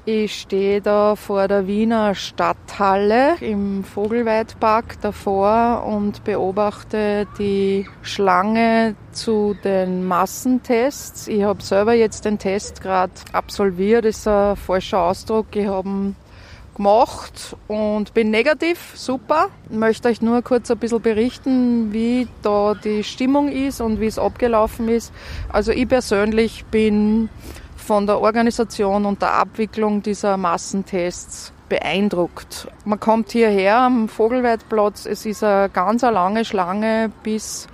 Ich 0.05 0.41
stehe 0.41 0.81
da 0.81 1.15
vor 1.15 1.47
der 1.47 1.67
Wiener 1.67 2.15
Stadthalle 2.15 3.35
im 3.41 3.83
Vogelweidpark 3.83 4.99
davor 5.01 5.83
und 5.85 6.23
beobachte 6.23 7.27
die 7.37 7.85
Schlange 8.01 8.95
zu 9.11 9.55
den 9.63 10.05
Massentests. 10.05 11.27
Ich 11.27 11.43
habe 11.43 11.61
selber 11.61 11.93
jetzt 11.93 12.23
den 12.23 12.39
Test 12.39 12.81
gerade 12.81 13.11
absolviert, 13.33 14.05
ist 14.05 14.25
ein 14.27 14.55
falscher 14.55 14.99
Ausdruck. 14.99 15.47
Ich 15.55 15.67
habe 15.67 16.13
gemacht 16.75 17.57
und 17.67 18.13
bin 18.13 18.31
negativ, 18.31 18.93
super. 18.95 19.49
Ich 19.69 19.75
möchte 19.75 20.07
euch 20.07 20.21
nur 20.21 20.41
kurz 20.43 20.71
ein 20.71 20.77
bisschen 20.77 21.01
berichten, 21.01 21.91
wie 21.91 22.25
da 22.41 22.73
die 22.73 23.03
Stimmung 23.03 23.49
ist 23.49 23.81
und 23.81 23.99
wie 23.99 24.07
es 24.07 24.17
abgelaufen 24.17 24.87
ist. 24.87 25.11
Also 25.49 25.73
ich 25.73 25.89
persönlich 25.89 26.63
bin 26.71 27.27
von 27.89 28.05
der 28.05 28.21
Organisation 28.21 29.03
und 29.07 29.23
der 29.23 29.33
Abwicklung 29.33 30.03
dieser 30.03 30.37
Massentests 30.37 31.51
beeindruckt. 31.69 32.67
Man 32.85 32.99
kommt 32.99 33.31
hierher 33.31 33.79
am 33.79 34.07
Vogelweidplatz, 34.07 35.07
es 35.07 35.25
ist 35.25 35.43
eine 35.43 35.69
ganz 35.69 36.03
lange 36.03 36.45
Schlange 36.45 37.11
bis 37.23 37.65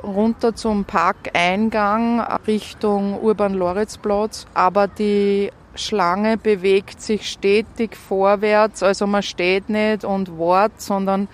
runter 0.00 0.54
zum 0.54 0.84
Parkeingang 0.84 2.20
Richtung 2.46 3.20
Urban-Loritzplatz, 3.20 4.46
aber 4.54 4.86
die 4.86 5.50
Schlange 5.74 6.36
bewegt 6.36 7.02
sich 7.02 7.28
stetig 7.28 7.96
vorwärts, 7.96 8.84
also 8.84 9.08
man 9.08 9.24
steht 9.24 9.70
nicht 9.70 10.04
und 10.04 10.38
wart, 10.38 10.80
sondern 10.80 11.26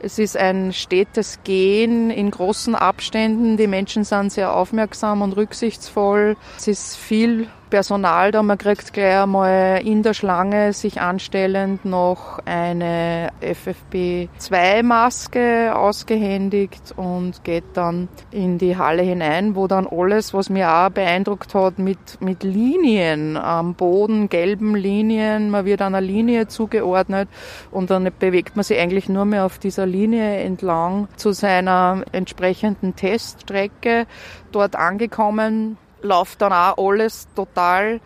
es 0.00 0.18
ist 0.18 0.36
ein 0.36 0.74
stetes 0.74 1.38
Gehen 1.44 2.10
in 2.10 2.30
großen 2.30 2.74
Abständen. 2.74 3.56
Die 3.56 3.66
Menschen 3.66 4.04
sind 4.04 4.32
sehr 4.32 4.54
aufmerksam 4.54 5.22
und 5.22 5.32
rücksichtsvoll. 5.32 6.36
Es 6.58 6.68
ist 6.68 6.96
viel 6.96 7.48
Personal 7.70 8.30
da. 8.30 8.42
Man 8.42 8.58
kriegt 8.58 8.92
gleich 8.92 9.22
einmal 9.22 9.80
in 9.84 10.02
der 10.02 10.12
Schlange 10.14 10.72
sich 10.72 11.00
anstellend 11.00 11.84
noch 11.84 12.38
eine 12.44 13.30
FFP2-Maske 13.42 15.74
ausgehändigt 15.74 16.94
und 16.96 17.44
geht 17.44 17.64
dann 17.74 18.08
in 18.30 18.58
die 18.58 18.76
Halle 18.76 19.02
hinein, 19.02 19.56
wo 19.56 19.66
dann 19.66 19.86
alles, 19.86 20.34
was 20.34 20.50
mir 20.50 20.70
auch 20.70 20.90
beeindruckt 20.90 21.54
hat, 21.54 21.78
mit, 21.78 22.20
mit 22.20 22.42
Linien 22.42 23.36
am 23.36 23.74
Boden, 23.74 24.28
gelben 24.28 24.74
Linien, 24.74 25.50
man 25.50 25.64
wird 25.64 25.82
einer 25.82 26.00
Linie 26.00 26.48
zugeordnet 26.48 27.28
und 27.70 27.90
dann 27.90 28.10
bewegt 28.18 28.56
man 28.56 28.62
sich 28.62 28.78
eigentlich 28.78 29.08
nur 29.08 29.24
mehr 29.24 29.44
auf 29.44 29.58
dieser 29.58 29.86
Linie 29.86 30.38
entlang 30.38 31.08
zu 31.16 31.32
seiner 31.32 32.04
entsprechenden 32.12 32.96
Teststrecke. 32.96 34.06
Dort 34.52 34.76
angekommen 34.76 35.76
läuft 36.02 36.40
dann 36.42 36.52
auch 36.52 36.76
alles 36.78 37.28
total 37.34 38.00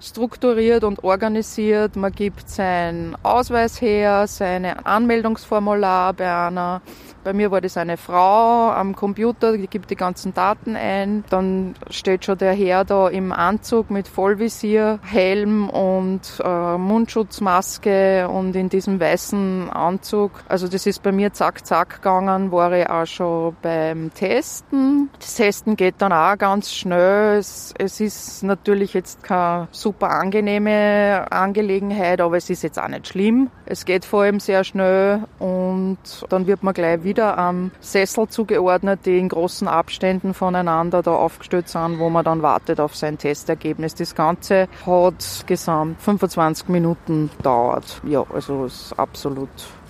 strukturiert 0.00 0.84
und 0.84 1.04
organisiert. 1.04 1.96
Man 1.96 2.12
gibt 2.12 2.48
seinen 2.48 3.16
Ausweis 3.22 3.80
her, 3.80 4.26
seine 4.26 4.84
Anmeldungsformular 4.84 6.12
bei 6.12 6.34
einer 6.34 6.82
bei 7.24 7.32
mir 7.32 7.50
war 7.50 7.60
das 7.60 7.76
eine 7.76 7.96
Frau 7.96 8.70
am 8.70 8.96
Computer, 8.96 9.56
die 9.56 9.66
gibt 9.66 9.90
die 9.90 9.96
ganzen 9.96 10.34
Daten 10.34 10.76
ein. 10.76 11.24
Dann 11.30 11.74
steht 11.90 12.24
schon 12.24 12.38
der 12.38 12.52
Herr 12.52 12.84
da 12.84 13.08
im 13.08 13.32
Anzug 13.32 13.90
mit 13.90 14.08
Vollvisier, 14.08 14.98
Helm 15.02 15.68
und 15.68 16.20
äh, 16.42 16.78
Mundschutzmaske 16.78 18.28
und 18.28 18.56
in 18.56 18.68
diesem 18.68 18.98
weißen 19.00 19.70
Anzug. 19.70 20.32
Also 20.48 20.68
das 20.68 20.86
ist 20.86 21.02
bei 21.02 21.12
mir 21.12 21.32
zack, 21.32 21.66
zack 21.66 21.96
gegangen, 21.96 22.50
war 22.52 22.72
ich 22.72 22.88
auch 22.88 23.06
schon 23.06 23.56
beim 23.62 24.12
Testen. 24.14 25.10
Das 25.18 25.34
Testen 25.34 25.76
geht 25.76 25.96
dann 25.98 26.12
auch 26.12 26.36
ganz 26.38 26.72
schnell. 26.72 27.38
Es, 27.38 27.74
es 27.78 28.00
ist 28.00 28.42
natürlich 28.42 28.94
jetzt 28.94 29.22
keine 29.22 29.68
super 29.70 30.10
angenehme 30.10 31.26
Angelegenheit, 31.30 32.20
aber 32.20 32.36
es 32.36 32.50
ist 32.50 32.62
jetzt 32.62 32.80
auch 32.80 32.88
nicht 32.88 33.08
schlimm. 33.08 33.50
Es 33.66 33.84
geht 33.84 34.04
vor 34.04 34.22
allem 34.22 34.40
sehr 34.40 34.64
schnell 34.64 35.24
und 35.38 35.98
dann 36.28 36.46
wird 36.46 36.62
man 36.62 36.74
gleich 36.74 37.04
wieder 37.04 37.11
am 37.20 37.70
Sessel 37.80 38.28
zugeordnet, 38.28 39.06
die 39.06 39.18
in 39.18 39.28
großen 39.28 39.68
Abständen 39.68 40.34
voneinander 40.34 41.02
da 41.02 41.14
aufgestellt 41.14 41.68
sind, 41.68 41.98
wo 41.98 42.10
man 42.10 42.24
dann 42.24 42.42
wartet 42.42 42.80
auf 42.80 42.96
sein 42.96 43.18
Testergebnis. 43.18 43.94
Das 43.94 44.14
Ganze 44.14 44.68
hat 44.86 45.44
gesamt 45.46 46.00
25 46.00 46.68
Minuten 46.68 47.30
dauert. 47.42 48.00
Ja, 48.04 48.24
also 48.32 48.64
ist 48.64 48.92
absolut 48.98 49.48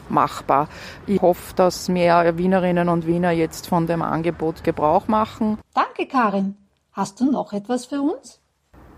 machbar. 0.08 0.68
Ich 1.06 1.20
hoffe, 1.20 1.54
dass 1.54 1.88
mehr 1.88 2.36
Wienerinnen 2.38 2.88
und 2.88 3.06
Wiener 3.06 3.30
jetzt 3.30 3.66
von 3.66 3.86
dem 3.86 4.02
Angebot 4.02 4.62
Gebrauch 4.64 5.08
machen. 5.08 5.58
Danke, 5.74 6.06
Karin. 6.06 6.56
Hast 6.92 7.20
du 7.20 7.30
noch 7.30 7.52
etwas 7.52 7.86
für 7.86 8.00
uns? 8.02 8.40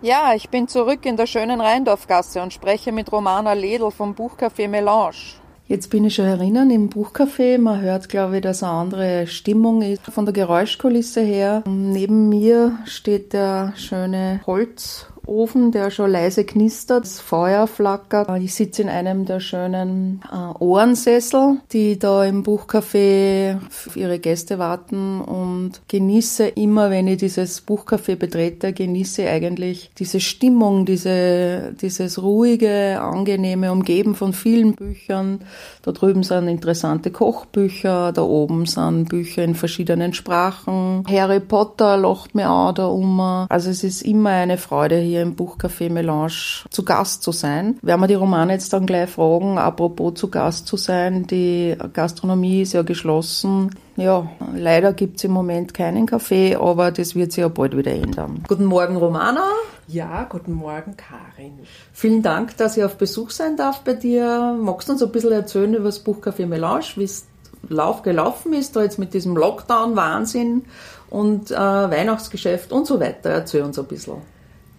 Ja, 0.03 0.35
ich 0.35 0.51
bin 0.51 0.69
zurück 0.69 1.07
in 1.07 1.17
der 1.17 1.27
schönen 1.27 1.61
Rheindorfgasse 1.61 2.43
und 2.43 2.53
spreche 2.53 2.93
mit 2.93 3.11
Romana 3.11 3.55
Ledl 3.55 3.91
vom 3.91 4.15
Buchcafé 4.15 4.69
Melange. 4.69 5.39
Jetzt 5.67 5.89
bin 5.89 6.05
ich 6.05 6.15
schon 6.15 6.27
erinnern 6.27 6.71
im 6.71 6.91
Buchcafé. 6.91 7.57
Man 7.59 7.81
hört, 7.81 8.11
glaube 8.11 8.37
ich, 8.37 8.43
dass 8.43 8.63
eine 8.63 8.73
andere 8.73 9.27
Stimmung 9.27 9.81
ist 9.81 10.03
von 10.03 10.27
der 10.27 10.35
Geräuschkulisse 10.35 11.23
her. 11.23 11.65
Neben 11.67 12.29
mir 12.29 12.79
steht 12.85 13.33
der 13.33 13.73
schöne 13.77 14.41
Holz 14.47 15.07
Ofen, 15.27 15.73
der 15.73 15.91
schon 15.91 16.11
leise 16.11 16.45
knistert, 16.45 17.05
das 17.05 17.21
Feuer 17.21 17.67
flackert. 17.67 18.29
Ich 18.41 18.55
sitze 18.55 18.83
in 18.83 18.89
einem 18.89 19.25
der 19.25 19.41
schönen 19.41 20.23
äh, 20.31 20.63
Ohrensessel, 20.63 21.59
die 21.73 21.99
da 21.99 22.25
im 22.25 22.43
Buchcafé 22.43 23.57
auf 23.67 23.97
ihre 23.97 24.19
Gäste 24.19 24.59
warten 24.59 25.21
und 25.21 25.81
genieße 25.89 26.49
immer, 26.49 26.91
wenn 26.91 27.09
ich 27.09 27.19
dieses 27.19 27.67
Buchcafé 27.67 28.17
betrete, 28.17 28.73
genieße 28.73 29.29
eigentlich 29.29 29.91
diese 29.99 30.21
Stimmung, 30.21 30.85
diese, 30.87 31.75
dieses 31.81 32.23
ruhige, 32.23 33.01
angenehme 33.01 33.73
Umgeben 33.73 34.15
von 34.15 34.33
vielen 34.33 34.75
Büchern. 34.75 35.41
Da 35.83 35.93
drüben 35.93 36.23
sind 36.23 36.49
interessante 36.49 37.11
Kochbücher, 37.11 38.13
da 38.13 38.23
oben 38.23 38.67
sind 38.67 39.09
Bücher 39.09 39.45
in 39.45 39.55
verschiedenen 39.55 40.13
Sprachen. 40.13 41.05
Harry 41.09 41.41
Potter 41.41 41.97
lacht 41.97 42.35
mir 42.35 42.51
auch 42.51 42.73
da 42.73 42.87
um. 42.87 43.21
Also 43.21 43.71
es 43.71 43.85
ist 43.85 44.03
immer 44.03 44.31
eine 44.31 44.59
Freude 44.59 44.99
hier 44.99 45.14
hier 45.15 45.23
im 45.23 45.37
Buchcafé 45.37 45.91
Melange 45.91 46.65
zu 46.71 46.85
Gast 46.85 47.23
zu 47.23 47.31
sein. 47.31 47.79
Werden 47.83 48.01
wir 48.01 48.09
die 48.09 48.15
Romane 48.15 48.55
jetzt 48.55 48.73
dann 48.73 48.85
gleich 48.85 49.11
fragen, 49.11 49.59
apropos 49.59 50.15
zu 50.15 50.29
Gast 50.29 50.67
zu 50.67 50.77
sein, 50.77 51.27
die 51.27 51.77
Gastronomie 51.93 52.63
ist 52.63 52.73
ja 52.73 52.83
geschlossen. 52.83 53.71
Ja, 53.97 54.29
leider 54.55 54.93
gibt 54.93 55.19
es 55.19 55.25
im 55.25 55.31
Moment 55.31 55.73
keinen 55.73 56.07
Kaffee, 56.07 56.57
aber 56.57 56.91
das 56.91 57.15
wird 57.15 57.31
sich 57.31 57.43
ja 57.43 57.49
bald 57.49 57.77
wieder 57.77 57.93
ändern. 57.93 58.43
Guten 58.49 58.65
Morgen, 58.65 58.97
Romana. 58.97 59.49
Ja, 59.87 60.25
guten 60.25 60.55
Morgen, 60.55 60.97
Karin. 60.97 61.61
Vielen 61.93 62.23
Dank, 62.23 62.57
dass 62.57 62.77
ich 62.77 62.83
auf 62.83 62.97
Besuch 62.97 63.31
sein 63.31 63.57
darf 63.57 63.81
bei 63.83 63.95
dir. 63.95 64.57
Magst 64.61 64.89
du 64.89 64.93
uns 64.95 65.03
ein 65.03 65.13
bisschen 65.13 65.33
erzählen 65.33 65.75
über 65.75 65.85
das 65.85 66.05
Buchcafé 66.05 66.47
Melange, 66.47 66.87
wie 66.97 67.05
es 67.05 67.27
Lauf 67.69 68.03
gelaufen 68.03 68.53
ist, 68.53 68.75
da 68.77 68.83
jetzt 68.83 68.99
mit 68.99 69.15
diesem 69.15 69.37
Lockdown-Wahnsinn 69.37 70.65
und 71.09 71.51
äh, 71.51 71.55
Weihnachtsgeschäft 71.57 72.73
und 72.73 72.87
so 72.87 72.99
weiter? 72.99 73.31
Erzähl 73.31 73.63
uns 73.63 73.79
ein 73.79 73.87
bisschen. 73.87 74.34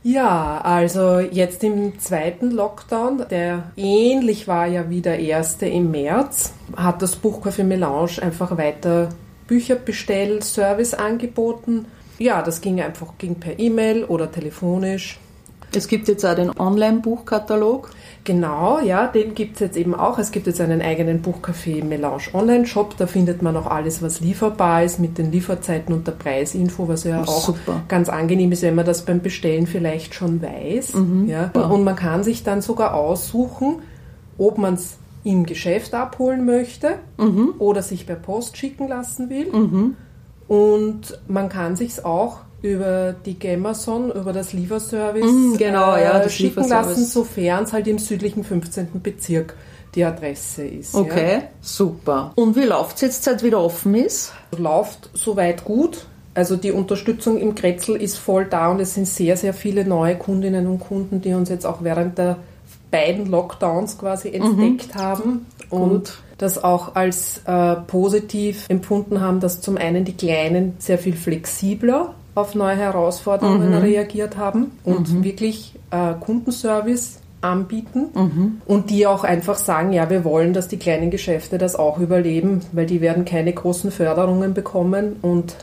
Ja, 0.07 0.61
also 0.61 1.17
jetzt 1.17 1.63
im 1.63 1.97
zweiten 1.97 2.51
Lockdown, 2.51 3.25
der 3.31 3.71
ähnlich 3.75 4.47
war 4.47 4.67
ja 4.67 4.87
wie 4.87 5.01
der 5.01 5.17
erste 5.17 5.65
im 5.65 5.89
März, 5.89 6.53
hat 6.77 7.01
das 7.01 7.19
Buchcafé 7.19 7.63
Melange 7.63 8.21
einfach 8.21 8.55
weiter 8.55 9.09
Bücher 9.47 9.73
bestellt, 9.73 10.43
Service 10.43 10.93
angeboten. 10.93 11.87
Ja, 12.19 12.43
das 12.43 12.61
ging 12.61 12.79
einfach 12.81 13.17
ging 13.17 13.39
per 13.39 13.57
E-Mail 13.57 14.03
oder 14.03 14.31
telefonisch. 14.31 15.19
Es 15.73 15.87
gibt 15.87 16.07
jetzt 16.07 16.25
auch 16.25 16.35
den 16.35 16.51
Online-Buchkatalog. 16.57 17.89
Genau, 18.23 18.79
ja, 18.79 19.07
den 19.07 19.35
gibt 19.35 19.55
es 19.55 19.59
jetzt 19.59 19.77
eben 19.77 19.93
auch. 19.93 20.17
Es 20.17 20.31
gibt 20.31 20.47
jetzt 20.47 20.59
einen 20.59 20.81
eigenen 20.81 21.21
Buchcafé 21.21 21.83
Melange 21.83 22.23
Online-Shop. 22.33 22.97
Da 22.97 23.07
findet 23.07 23.41
man 23.41 23.55
auch 23.55 23.67
alles, 23.67 24.01
was 24.01 24.19
lieferbar 24.19 24.83
ist, 24.83 24.99
mit 24.99 25.17
den 25.17 25.31
Lieferzeiten 25.31 25.93
und 25.93 26.07
der 26.07 26.13
Preisinfo, 26.13 26.87
was 26.87 27.03
ja 27.03 27.21
Oh, 27.21 27.29
auch 27.29 27.45
super. 27.47 27.83
ganz 27.87 28.09
angenehm 28.09 28.51
ist, 28.51 28.63
wenn 28.63 28.75
man 28.75 28.85
das 28.85 29.03
beim 29.05 29.21
Bestellen 29.21 29.67
vielleicht 29.67 30.15
schon 30.15 30.41
weiß. 30.41 30.95
Mhm. 30.95 31.27
Ja. 31.29 31.51
Und 31.51 31.83
man 31.83 31.95
kann 31.95 32.23
sich 32.23 32.43
dann 32.43 32.61
sogar 32.61 32.95
aussuchen, 32.95 33.83
ob 34.37 34.57
man 34.57 34.73
es 34.75 34.97
im 35.23 35.45
Geschäft 35.45 35.93
abholen 35.93 36.45
möchte 36.45 36.95
Mhm. 37.17 37.53
oder 37.59 37.81
sich 37.83 38.05
per 38.07 38.15
Post 38.15 38.57
schicken 38.57 38.87
lassen 38.87 39.29
will. 39.29 39.51
Mhm. 39.51 39.95
Und 40.47 41.19
man 41.27 41.49
kann 41.49 41.75
sich 41.75 42.03
auch 42.05 42.39
über 42.73 43.13
die 43.25 43.37
Gamazon, 43.37 44.11
über 44.11 44.33
das 44.33 44.53
Lieferservice 44.53 45.23
Mhm, 45.23 45.57
genau, 45.57 45.95
ja, 45.97 46.19
das 46.19 46.33
schicken 46.33 46.49
Lieferservice. 46.61 46.87
lassen, 46.97 47.05
sofern 47.05 47.63
es 47.63 47.73
halt 47.73 47.87
im 47.87 47.97
südlichen 47.99 48.43
15. 48.43 49.01
Bezirk 49.01 49.55
die 49.93 50.03
Adresse 50.03 50.65
ist. 50.65 50.93
Okay, 50.95 51.33
Ja. 51.35 51.41
super. 51.61 52.31
Und 52.35 52.55
wie 52.55 52.63
läuft 52.65 52.95
es 52.95 53.01
jetzt, 53.01 53.23
seit 53.23 53.43
wieder 53.43 53.61
offen 53.61 53.95
ist? 53.95 54.33
Läuft 54.57 55.09
soweit 55.13 55.63
gut. 55.63 56.05
Also 56.33 56.57
die 56.57 56.71
Unterstützung 56.73 57.37
im 57.37 57.55
Kretzel 57.55 57.95
ist 57.95 58.17
voll 58.17 58.45
da 58.45 58.69
und 58.71 58.81
es 58.81 58.93
sind 58.93 59.07
sehr, 59.07 59.37
sehr 59.37 59.53
viele 59.53 59.85
neue 59.85 60.17
Kundinnen 60.17 60.67
und 60.67 60.79
Kunden, 60.79 61.21
die 61.21 61.33
uns 61.33 61.47
jetzt 61.49 61.65
auch 61.65 61.77
während 61.81 62.17
der 62.17 62.37
beiden 62.91 63.27
Lockdowns 63.31 63.97
quasi 63.97 64.29
entdeckt 64.33 64.95
haben 64.95 65.45
und 65.69 65.81
Mhm. 65.81 65.89
Gut. 65.93 66.13
das 66.37 66.61
auch 66.61 66.95
als 66.95 67.39
äh, 67.45 67.75
positiv 67.87 68.65
empfunden 68.67 69.21
haben, 69.21 69.39
dass 69.39 69.61
zum 69.61 69.77
einen 69.77 70.03
die 70.03 70.13
Kleinen 70.17 70.73
sehr 70.79 70.97
viel 70.97 71.13
flexibler 71.15 72.13
auf 72.35 72.53
neue 72.53 72.75
Herausforderungen 72.75 73.69
Mhm. 73.71 73.77
reagiert 73.77 74.37
haben 74.37 74.71
und 74.83 75.11
Mhm. 75.13 75.23
wirklich 75.23 75.73
äh, 75.91 76.13
Kundenservice 76.19 77.19
anbieten 77.41 78.05
Mhm. 78.13 78.61
und 78.65 78.89
die 78.89 79.07
auch 79.07 79.23
einfach 79.23 79.57
sagen, 79.57 79.93
ja, 79.93 80.09
wir 80.09 80.23
wollen, 80.23 80.53
dass 80.53 80.67
die 80.67 80.77
kleinen 80.77 81.11
Geschäfte 81.11 81.57
das 81.57 81.75
auch 81.75 81.99
überleben, 81.99 82.61
weil 82.71 82.85
die 82.85 83.01
werden 83.01 83.23
keine 83.23 83.53
großen 83.53 83.91
Förderungen 83.91 84.53
bekommen 84.53 85.15
und 85.21 85.55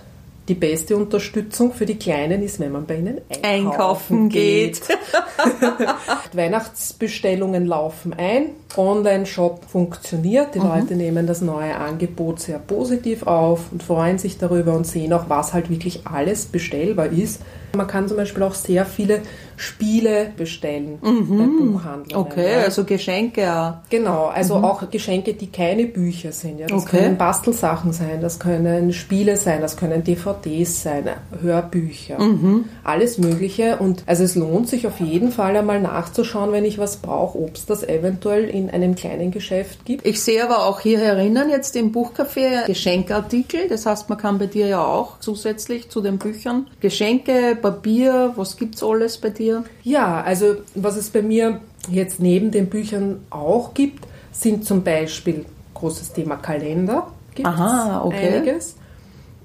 die 0.49 0.55
beste 0.55 0.97
Unterstützung 0.97 1.73
für 1.73 1.87
die 1.87 1.97
Kleinen 1.99 2.43
ist, 2.43 2.59
wenn 2.59 2.73
man 2.73 2.85
bei 2.87 2.97
ihnen 2.97 3.21
einkaufen, 3.43 3.45
Einkaufen 3.45 4.29
geht. 4.29 4.81
Weihnachtsbestellungen 6.33 7.67
laufen 7.67 8.13
ein, 8.17 8.47
Online-Shop 8.77 9.65
funktioniert, 9.71 10.55
die 10.55 10.61
Mhm. 10.61 10.67
Leute 10.67 10.95
nehmen 10.97 11.27
das 11.27 11.41
neue 11.43 11.77
Angebot 11.77 12.41
sehr 12.41 12.59
positiv 12.59 13.25
auf 13.27 13.71
und 13.71 13.83
freuen 13.83 14.19
sich 14.19 14.39
darüber 14.39 14.75
und 14.75 14.87
sehen 14.87 15.13
auch, 15.13 15.29
was 15.29 15.53
halt 15.53 15.69
wirklich 15.71 16.07
alles 16.07 16.47
bestellbar 16.47 17.07
ist. 17.07 17.41
Man 17.77 17.87
kann 17.87 18.07
zum 18.09 18.17
Beispiel 18.19 18.43
auch 18.43 18.55
sehr 18.55 18.85
viele 18.85 19.21
Spiele 19.57 20.31
bestellen 20.37 20.99
bei 21.01 21.09
Mhm. 21.11 21.73
Buchhandlern. 21.73 22.21
Okay, 22.21 22.53
ja. 22.55 22.61
also 22.65 22.85
Geschenke. 22.85 23.79
Genau, 23.91 24.27
also 24.27 24.59
Mhm. 24.59 24.65
auch 24.65 24.91
Geschenke, 24.91 25.35
die 25.35 25.51
keine 25.51 25.87
Bücher 25.87 26.33
sind. 26.33 26.59
Ja. 26.61 26.67
Das 26.67 26.83
Okay. 26.83 26.99
können 26.99 27.17
Bastelsachen 27.17 27.93
sein, 27.93 28.21
das 28.21 28.39
können 28.39 28.93
Spiele 28.93 29.37
sein, 29.37 29.61
das 29.63 29.77
können 29.77 30.03
DVDs 30.05 30.32
sein, 30.81 31.05
Hörbücher, 31.41 32.21
Mhm. 32.21 32.65
alles 32.85 33.19
Mögliche. 33.19 33.77
Und 33.79 34.03
also 34.07 34.25
es 34.25 34.35
lohnt 34.35 34.69
sich 34.69 34.87
auf 34.87 35.01
jeden 35.01 35.33
Fall 35.33 35.57
einmal 35.57 35.81
nachzuschauen, 35.81 36.53
wenn 36.53 36.65
ich 36.65 36.79
was 36.79 36.97
brauche, 36.97 37.39
ob 37.39 37.55
es 37.57 37.67
das 37.67 37.83
eventuell 37.83 38.45
in 38.49 38.71
einem 38.71 38.95
kleinen 38.95 39.31
Geschäft 39.31 39.85
gibt. 39.85 40.07
Ich 40.07 40.21
sehe 40.23 40.43
aber 40.45 40.67
auch 40.67 40.81
hier 40.81 40.99
herinnen 40.99 41.51
jetzt 41.51 41.77
im 41.77 41.93
Buchcafé 41.93 42.67
Geschenkartikel. 42.67 43.69
Das 43.69 43.87
heißt, 43.87 44.09
man 44.09 44.19
kann 44.19 44.39
bei 44.39 44.47
dir 44.47 44.67
ja 44.67 44.85
auch 44.85 45.19
zusätzlich 45.21 45.89
zu 45.91 46.01
den 46.01 46.19
Büchern 46.19 46.67
Geschenke, 46.81 47.57
Papier, 47.61 48.33
was 48.37 48.57
gibt's 48.57 48.83
alles 48.83 49.19
bei 49.19 49.31
dir? 49.31 49.65
Ja, 49.83 50.23
also 50.23 50.57
was 50.75 50.97
es 50.97 51.11
bei 51.11 51.23
mir 51.23 51.61
jetzt 51.91 52.21
neben 52.21 52.51
den 52.51 52.69
Büchern 52.69 53.21
auch 53.31 53.75
gibt, 53.75 54.05
sind 54.31 54.65
zum 54.65 54.83
Beispiel 54.83 55.45
großes 55.75 56.13
Thema 56.13 56.37
Kalender. 56.37 57.09
Gibt's 57.35 57.51
Aha, 57.51 58.03
okay. 58.05 58.37
Einiges. 58.37 58.77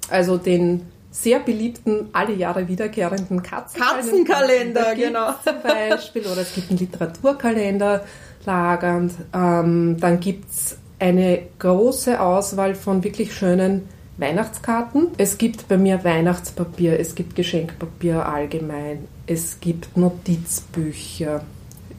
Also 0.09 0.37
den 0.37 0.87
sehr 1.11 1.39
beliebten, 1.39 2.09
alle 2.13 2.33
Jahre 2.33 2.67
wiederkehrenden 2.67 3.41
Katzenkalender. 3.41 4.01
Katzenkalender, 4.01 4.95
genau. 4.95 5.31
Zum 5.43 5.61
Beispiel. 5.63 6.21
Oder 6.23 6.41
es 6.41 6.53
gibt 6.53 6.69
einen 6.69 6.79
Literaturkalender 6.79 8.03
lagernd. 8.45 9.13
Ähm, 9.33 9.97
dann 9.99 10.19
gibt's 10.19 10.77
eine 10.99 11.43
große 11.59 12.19
Auswahl 12.19 12.75
von 12.75 13.03
wirklich 13.03 13.33
schönen 13.33 13.87
Weihnachtskarten. 14.17 15.09
Es 15.17 15.37
gibt 15.37 15.67
bei 15.67 15.77
mir 15.77 16.03
Weihnachtspapier, 16.03 16.99
es 16.99 17.13
gibt 17.13 17.35
Geschenkpapier 17.35 18.25
allgemein, 18.25 19.07
es 19.27 19.59
gibt 19.59 19.95
Notizbücher. 19.95 21.41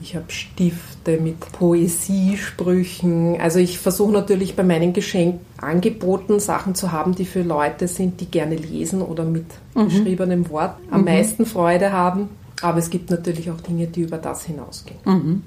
Ich 0.00 0.14
habe 0.14 0.30
Stifte 0.30 1.18
mit 1.20 1.40
Poesiesprüchen. 1.52 3.40
Also 3.40 3.58
ich 3.58 3.78
versuche 3.78 4.12
natürlich 4.12 4.54
bei 4.54 4.62
meinen 4.62 4.92
Geschenkangeboten 4.92 6.38
Sachen 6.40 6.74
zu 6.74 6.92
haben, 6.92 7.14
die 7.14 7.24
für 7.24 7.42
Leute 7.42 7.88
sind, 7.88 8.20
die 8.20 8.26
gerne 8.26 8.54
lesen 8.54 9.02
oder 9.02 9.24
mit 9.24 9.46
Mhm. 9.74 9.84
geschriebenem 9.88 10.48
Wort 10.50 10.76
am 10.90 11.00
Mhm. 11.00 11.04
meisten 11.06 11.46
Freude 11.46 11.92
haben. 11.92 12.28
Aber 12.60 12.78
es 12.78 12.90
gibt 12.90 13.10
natürlich 13.10 13.50
auch 13.50 13.60
Dinge, 13.60 13.86
die 13.86 14.02
über 14.02 14.18
das 14.18 14.44
hinausgehen. 14.44 14.98
Mhm. 15.04 15.42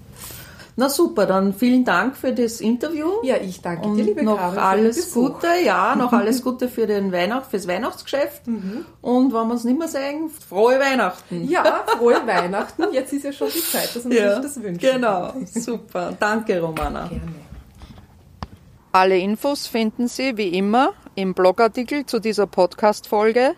Na 0.81 0.89
super, 0.89 1.27
dann 1.27 1.53
vielen 1.53 1.85
Dank 1.85 2.17
für 2.17 2.33
das 2.33 2.59
Interview. 2.59 3.07
Ja, 3.21 3.35
ich 3.37 3.61
danke 3.61 3.87
Und 3.87 3.97
dir, 3.97 4.03
liebe 4.03 4.23
noch 4.23 4.37
Karin, 4.37 4.49
für 4.49 4.55
den 4.55 4.63
alles. 4.87 5.13
Gute, 5.13 5.47
ja, 5.63 5.95
noch 5.95 6.11
alles 6.21 6.41
Gute 6.43 6.67
für 6.69 6.87
den 6.87 7.11
Weihnacht, 7.11 7.51
fürs 7.51 7.67
Weihnachtsgeschäft. 7.67 8.47
Und 8.47 8.87
wenn 9.03 9.31
wir 9.31 9.51
uns 9.51 9.63
nicht 9.63 9.77
mehr 9.77 9.87
sehen, 9.87 10.31
frohe 10.49 10.79
Weihnachten. 10.79 11.47
Ja, 11.47 11.83
frohe 11.85 12.25
Weihnachten. 12.25 12.85
Jetzt 12.93 13.13
ist 13.13 13.25
ja 13.25 13.31
schon 13.31 13.49
die 13.53 13.61
Zeit, 13.61 13.95
dass 13.95 14.05
man 14.05 14.11
Ja, 14.13 14.33
sich 14.41 14.43
das 14.43 14.63
wünscht. 14.63 14.81
genau. 14.81 15.33
Super. 15.53 16.13
Danke, 16.19 16.59
Romana. 16.59 17.11
Alle 18.91 19.19
Infos 19.19 19.67
finden 19.67 20.07
Sie 20.07 20.35
wie 20.35 20.49
immer 20.57 20.93
im 21.13 21.35
Blogartikel 21.35 22.07
zu 22.07 22.19
dieser 22.19 22.47
Podcast-Folge. 22.47 23.53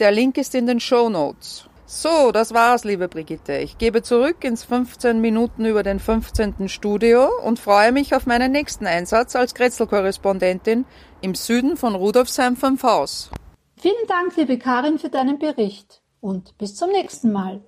Der 0.00 0.10
Link 0.10 0.36
ist 0.36 0.56
in 0.56 0.66
den 0.66 0.80
Show 0.80 1.08
Notes. 1.08 1.67
So, 1.90 2.32
das 2.32 2.52
war's, 2.52 2.84
liebe 2.84 3.08
Brigitte. 3.08 3.56
Ich 3.56 3.78
gebe 3.78 4.02
zurück 4.02 4.44
ins 4.44 4.62
15 4.62 5.22
Minuten 5.22 5.64
über 5.64 5.82
den 5.82 5.98
15. 5.98 6.68
Studio 6.68 7.30
und 7.42 7.58
freue 7.58 7.92
mich 7.92 8.14
auf 8.14 8.26
meinen 8.26 8.52
nächsten 8.52 8.86
Einsatz 8.86 9.34
als 9.34 9.54
Kretzel-Korrespondentin 9.54 10.84
im 11.22 11.34
Süden 11.34 11.78
von 11.78 11.94
Rudolfsheim 11.94 12.56
5 12.56 12.82
Haus. 12.82 13.30
Vielen 13.78 14.06
Dank, 14.06 14.36
liebe 14.36 14.58
Karin, 14.58 14.98
für 14.98 15.08
deinen 15.08 15.38
Bericht 15.38 16.02
und 16.20 16.58
bis 16.58 16.76
zum 16.76 16.90
nächsten 16.90 17.32
Mal. 17.32 17.62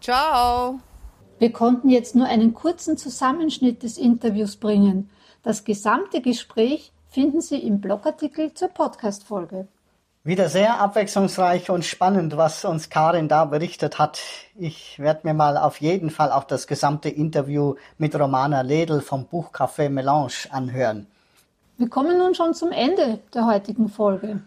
Ciao. 0.00 0.78
Wir 1.40 1.50
konnten 1.50 1.88
jetzt 1.88 2.14
nur 2.14 2.28
einen 2.28 2.54
kurzen 2.54 2.96
Zusammenschnitt 2.96 3.82
des 3.82 3.98
Interviews 3.98 4.54
bringen. 4.54 5.10
Das 5.42 5.64
gesamte 5.64 6.20
Gespräch 6.20 6.92
finden 7.08 7.40
Sie 7.40 7.58
im 7.58 7.80
Blogartikel 7.80 8.54
zur 8.54 8.68
Podcast-Folge. 8.68 9.66
Wieder 10.26 10.48
sehr 10.48 10.80
abwechslungsreich 10.80 11.68
und 11.68 11.84
spannend, 11.84 12.38
was 12.38 12.64
uns 12.64 12.88
Karin 12.88 13.28
da 13.28 13.44
berichtet 13.44 13.98
hat. 13.98 14.18
Ich 14.54 14.98
werde 14.98 15.20
mir 15.24 15.34
mal 15.34 15.58
auf 15.58 15.82
jeden 15.82 16.08
Fall 16.08 16.32
auch 16.32 16.44
das 16.44 16.66
gesamte 16.66 17.10
Interview 17.10 17.74
mit 17.98 18.18
Romana 18.18 18.62
Ledl 18.62 19.02
vom 19.02 19.26
Buchcafé 19.26 19.90
Melange 19.90 20.32
anhören. 20.48 21.06
Wir 21.76 21.90
kommen 21.90 22.16
nun 22.16 22.34
schon 22.34 22.54
zum 22.54 22.72
Ende 22.72 23.18
der 23.34 23.44
heutigen 23.44 23.90
Folge. 23.90 24.40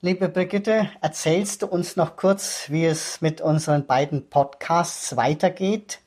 Liebe 0.00 0.28
Brigitte, 0.28 0.90
erzählst 1.00 1.62
du 1.62 1.66
uns 1.68 1.94
noch 1.94 2.16
kurz, 2.16 2.64
wie 2.68 2.84
es 2.84 3.20
mit 3.20 3.40
unseren 3.40 3.86
beiden 3.86 4.28
Podcasts 4.28 5.16
weitergeht? 5.16 6.00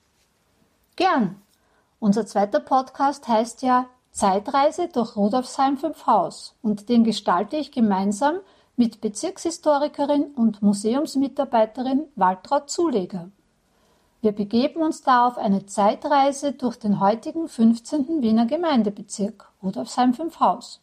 Gern. 0.97 1.41
Unser 2.01 2.25
zweiter 2.25 2.59
Podcast 2.59 3.29
heißt 3.29 3.61
ja 3.61 3.85
Zeitreise 4.11 4.89
durch 4.91 5.15
Rudolfsheim 5.15 5.77
5 5.77 6.05
Haus 6.05 6.53
und 6.61 6.89
den 6.89 7.05
gestalte 7.05 7.55
ich 7.55 7.71
gemeinsam 7.71 8.41
mit 8.77 9.01
Bezirkshistorikerin 9.01 10.33
und 10.35 10.61
Museumsmitarbeiterin 10.61 12.07
Waltraud 12.15 12.69
Zuleger. 12.69 13.29
Wir 14.21 14.31
begeben 14.31 14.81
uns 14.81 15.01
da 15.01 15.27
auf 15.27 15.37
eine 15.37 15.65
Zeitreise 15.65 16.53
durch 16.53 16.77
den 16.77 16.99
heutigen 16.99 17.47
15. 17.47 18.21
Wiener 18.21 18.45
Gemeindebezirk 18.45 19.51
Rudolfsheim 19.61 20.13
5 20.13 20.39
Haus. 20.39 20.81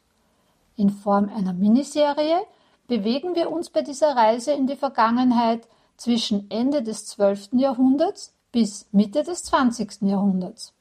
In 0.76 0.90
Form 0.90 1.28
einer 1.28 1.52
Miniserie 1.52 2.40
bewegen 2.86 3.34
wir 3.34 3.50
uns 3.50 3.68
bei 3.68 3.82
dieser 3.82 4.16
Reise 4.16 4.52
in 4.52 4.66
die 4.66 4.76
Vergangenheit 4.76 5.68
zwischen 5.96 6.50
Ende 6.50 6.82
des 6.82 7.06
12. 7.06 7.50
Jahrhunderts 7.52 8.32
bis 8.52 8.86
Mitte 8.92 9.22
des 9.22 9.44
20. 9.44 10.02
Jahrhunderts. 10.02 10.72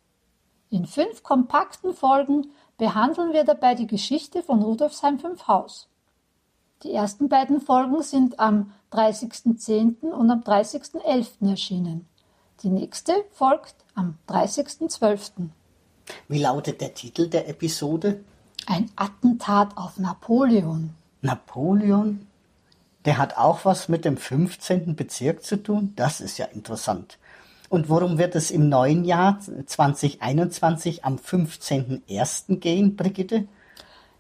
In 0.70 0.86
fünf 0.86 1.24
kompakten 1.24 1.94
Folgen 1.94 2.52
behandeln 2.78 3.34
wir 3.34 3.44
dabei 3.44 3.76
die 3.76 3.88
Geschichte 3.88 4.44
von 4.44 4.62
Rudolfsheim 4.62 5.20
5 5.20 5.48
Haus. 5.48 5.91
Die 6.84 6.94
ersten 6.94 7.30
beiden 7.30 7.62
Folgen 7.62 8.02
sind 8.02 8.40
am 8.40 8.72
30.10. 8.92 10.12
und 10.12 10.32
am 10.32 10.42
30.11. 10.42 11.50
erschienen. 11.50 12.08
Die 12.64 12.70
nächste 12.70 13.14
folgt 13.32 13.76
am 13.94 14.18
30.12. 14.28 15.50
Wie 16.28 16.40
lautet 16.40 16.82
der 16.82 16.94
Titel 16.96 17.28
der 17.28 17.48
Episode? 17.48 18.24
Ein 18.66 18.90
Attentat 18.96 19.78
auf 19.78 20.00
Napoleon. 20.00 20.92
Napoleon? 21.22 22.28
Der 23.06 23.18
hat 23.20 23.38
auch 23.38 23.64
was 23.64 23.88
mit 23.88 24.04
dem 24.04 24.18
15. 24.18 24.96
Bezirk 24.96 25.44
zu 25.44 25.62
tun? 25.62 25.94
Das 25.96 26.20
ist 26.20 26.40
ja 26.40 26.46
interessant. 26.46 27.20
Und 27.70 27.90
worum 27.90 28.18
wird 28.18 28.36
es 28.36 28.52
im 28.52 28.70
neuen 28.70 29.06
Jahr 29.06 29.40
2021 29.40 31.06
am 31.06 31.16
15.01. 31.16 32.58
gehen, 32.58 32.96
Brigitte? 32.96 33.48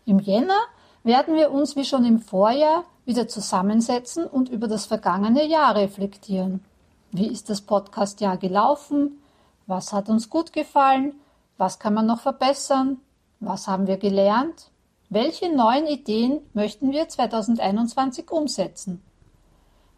Im 0.05 0.19
Jänner 0.19 0.59
werden 1.03 1.35
wir 1.35 1.51
uns 1.51 1.75
wie 1.75 1.85
schon 1.85 2.05
im 2.05 2.19
Vorjahr 2.19 2.83
wieder 3.05 3.27
zusammensetzen 3.27 4.25
und 4.25 4.49
über 4.49 4.67
das 4.67 4.85
vergangene 4.85 5.45
Jahr 5.45 5.75
reflektieren. 5.75 6.63
Wie 7.11 7.27
ist 7.27 7.49
das 7.49 7.61
Podcast-Jahr 7.61 8.37
gelaufen? 8.37 9.21
Was 9.67 9.93
hat 9.93 10.09
uns 10.09 10.29
gut 10.29 10.53
gefallen? 10.53 11.13
Was 11.57 11.79
kann 11.79 11.93
man 11.93 12.05
noch 12.05 12.21
verbessern? 12.21 12.97
Was 13.39 13.67
haben 13.67 13.87
wir 13.87 13.97
gelernt? 13.97 14.69
Welche 15.09 15.53
neuen 15.53 15.87
Ideen 15.87 16.39
möchten 16.53 16.91
wir 16.91 17.09
2021 17.09 18.31
umsetzen? 18.31 19.01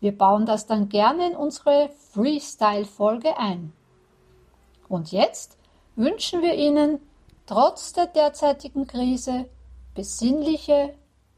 Wir 0.00 0.16
bauen 0.16 0.46
das 0.46 0.66
dann 0.66 0.88
gerne 0.88 1.30
in 1.30 1.36
unsere 1.36 1.90
Freestyle-Folge 2.12 3.38
ein. 3.38 3.72
Und 4.88 5.12
jetzt 5.12 5.58
wünschen 5.94 6.42
wir 6.42 6.54
Ihnen 6.54 7.00
trotz 7.46 7.92
der 7.92 8.06
derzeitigen 8.06 8.86
Krise 8.86 9.48
besinnliche, 9.94 10.94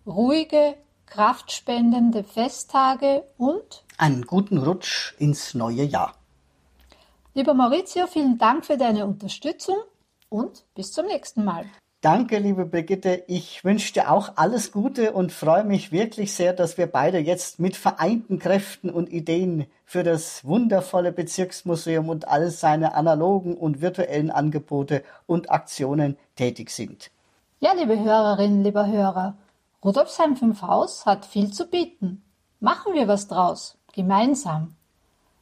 ruhige, 0.07 0.77
kraftspendende 1.07 2.25
Festtage 2.25 3.25
und 3.37 3.85
einen 3.99 4.27
guten 4.27 4.59
Rutsch 4.59 5.15
ins 5.19 5.55
neue 5.55 5.83
Jahr. 5.83 6.15
Lieber 7.35 7.55
Maurizio, 7.55 8.07
vielen 8.07 8.39
Dank 8.39 8.65
für 8.65 8.77
deine 8.77 9.07
Unterstützung 9.07 9.77
und 10.29 10.65
bis 10.75 10.93
zum 10.93 11.07
nächsten 11.07 11.45
Mal. 11.45 11.67
Danke, 12.03 12.39
liebe 12.39 12.67
Brigitte. 12.67 13.23
Ich 13.29 13.63
wünsche 13.63 13.93
dir 13.93 14.11
auch 14.11 14.33
alles 14.35 14.73
Gute 14.73 15.13
und 15.13 15.31
freue 15.31 15.63
mich 15.63 15.93
wirklich 15.93 16.35
sehr, 16.35 16.53
dass 16.53 16.77
wir 16.77 16.89
beide 16.89 17.19
jetzt 17.19 17.61
mit 17.61 17.77
vereinten 17.77 18.41
Kräften 18.41 18.91
und 18.91 19.13
Ideen 19.13 19.67
für 19.85 20.03
das 20.03 20.45
wundervolle 20.45 21.13
Bezirksmuseum 21.13 22.09
und 22.09 22.27
all 22.27 22.51
seine 22.51 22.97
analogen 22.97 23.57
und 23.57 23.83
virtuellen 23.83 24.33
Angebote 24.33 25.05
und 25.29 25.53
Aktionen 25.53 26.17
tätig 26.35 26.71
sind. 26.71 27.13
Ja, 27.61 27.73
liebe 27.73 27.97
Hörerinnen, 27.97 28.65
lieber 28.65 28.89
Hörer, 28.89 29.37
Rudolfsheim 29.85 30.37
5 30.37 30.61
Haus 30.61 31.07
hat 31.07 31.25
viel 31.25 31.53
zu 31.53 31.69
bieten. 31.69 32.25
Machen 32.59 32.95
wir 32.95 33.07
was 33.07 33.29
draus, 33.29 33.79
gemeinsam. 33.93 34.75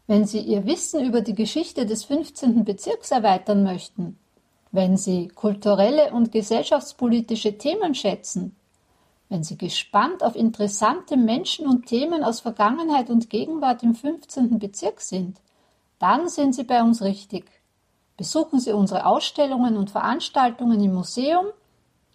Wenn 0.07 0.27
Sie 0.27 0.41
Ihr 0.41 0.67
Wissen 0.67 1.07
über 1.07 1.23
die 1.23 1.35
Geschichte 1.35 1.87
des 1.87 2.05
15. 2.05 2.67
Bezirks 2.67 3.13
erweitern 3.13 3.63
möchten, 3.63 4.19
wenn 4.73 4.97
Sie 4.97 5.29
kulturelle 5.29 6.13
und 6.13 6.33
gesellschaftspolitische 6.33 7.59
Themen 7.59 7.95
schätzen, 7.95 8.57
wenn 9.29 9.45
Sie 9.45 9.57
gespannt 9.57 10.23
auf 10.23 10.37
interessante 10.37 11.17
Menschen 11.17 11.67
und 11.67 11.87
Themen 11.87 12.25
aus 12.25 12.41
Vergangenheit 12.41 13.11
und 13.11 13.31
Gegenwart 13.31 13.83
im 13.83 13.95
15. 13.95 14.59
Bezirk 14.59 15.01
sind, 15.01 15.41
dann 15.99 16.29
sind 16.29 16.55
Sie 16.55 16.65
bei 16.65 16.83
uns 16.83 17.03
richtig. 17.03 17.51
Besuchen 18.17 18.61
Sie 18.61 18.73
unsere 18.73 19.07
Ausstellungen 19.07 19.77
und 19.77 19.91
Veranstaltungen 19.91 20.83
im 20.83 20.95
Museum, 20.95 21.47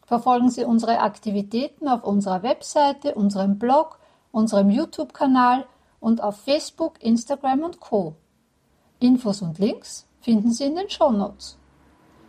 verfolgen 0.06 0.50
Sie 0.50 0.63
unsere 0.63 1.00
Aktivitäten 1.00 1.88
auf 1.88 2.04
unserer 2.04 2.44
Webseite, 2.44 3.15
unserem 3.15 3.58
Blog, 3.58 4.00
unserem 4.32 4.70
YouTube-Kanal 4.70 5.65
und 6.00 6.22
auf 6.22 6.38
Facebook, 6.41 7.02
Instagram 7.02 7.63
und 7.63 7.80
Co. 7.80 8.15
Infos 9.00 9.41
und 9.41 9.58
Links 9.58 10.06
finden 10.20 10.52
Sie 10.52 10.65
in 10.65 10.76
den 10.76 10.89
Show 10.89 11.12
Notes. 11.12 11.58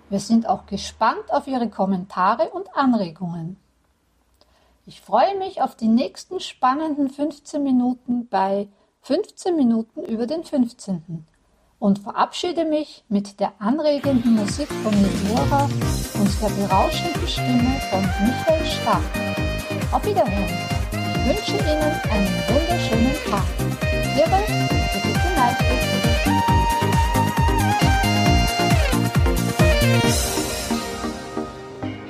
Wir 0.09 0.21
sind 0.21 0.49
auch 0.49 0.67
gespannt 0.67 1.33
auf 1.33 1.49
Ihre 1.49 1.69
Kommentare 1.69 2.51
und 2.51 2.77
Anregungen. 2.77 3.57
Ich 4.87 5.01
freue 5.01 5.37
mich 5.37 5.63
auf 5.63 5.75
die 5.75 5.89
nächsten 5.89 6.39
spannenden 6.39 7.11
15 7.11 7.61
Minuten 7.61 8.29
bei 8.29 8.69
15 9.03 9.57
Minuten 9.57 10.05
über 10.05 10.29
den 10.29 10.45
15. 10.45 11.27
und 11.81 11.99
verabschiede 11.99 12.65
mich 12.65 13.05
mit 13.09 13.41
der 13.41 13.53
anregenden 13.59 14.37
Musik 14.37 14.69
von 14.69 14.95
Nidora 14.95 15.65
und 15.65 16.41
der 16.41 16.51
berauschenden 16.51 17.27
Stimme 17.27 17.81
von 17.91 18.03
Michael 18.25 18.65
Stark. 18.65 19.03
Auf 19.91 20.07
Wiederhören. 20.07 20.77
Ich 20.93 21.27
wünsche 21.27 21.57
Ihnen 21.57 22.01
einen 22.11 22.29
wunderschönen 22.49 23.15
Tag. 23.29 23.45
Ihre 24.17 24.86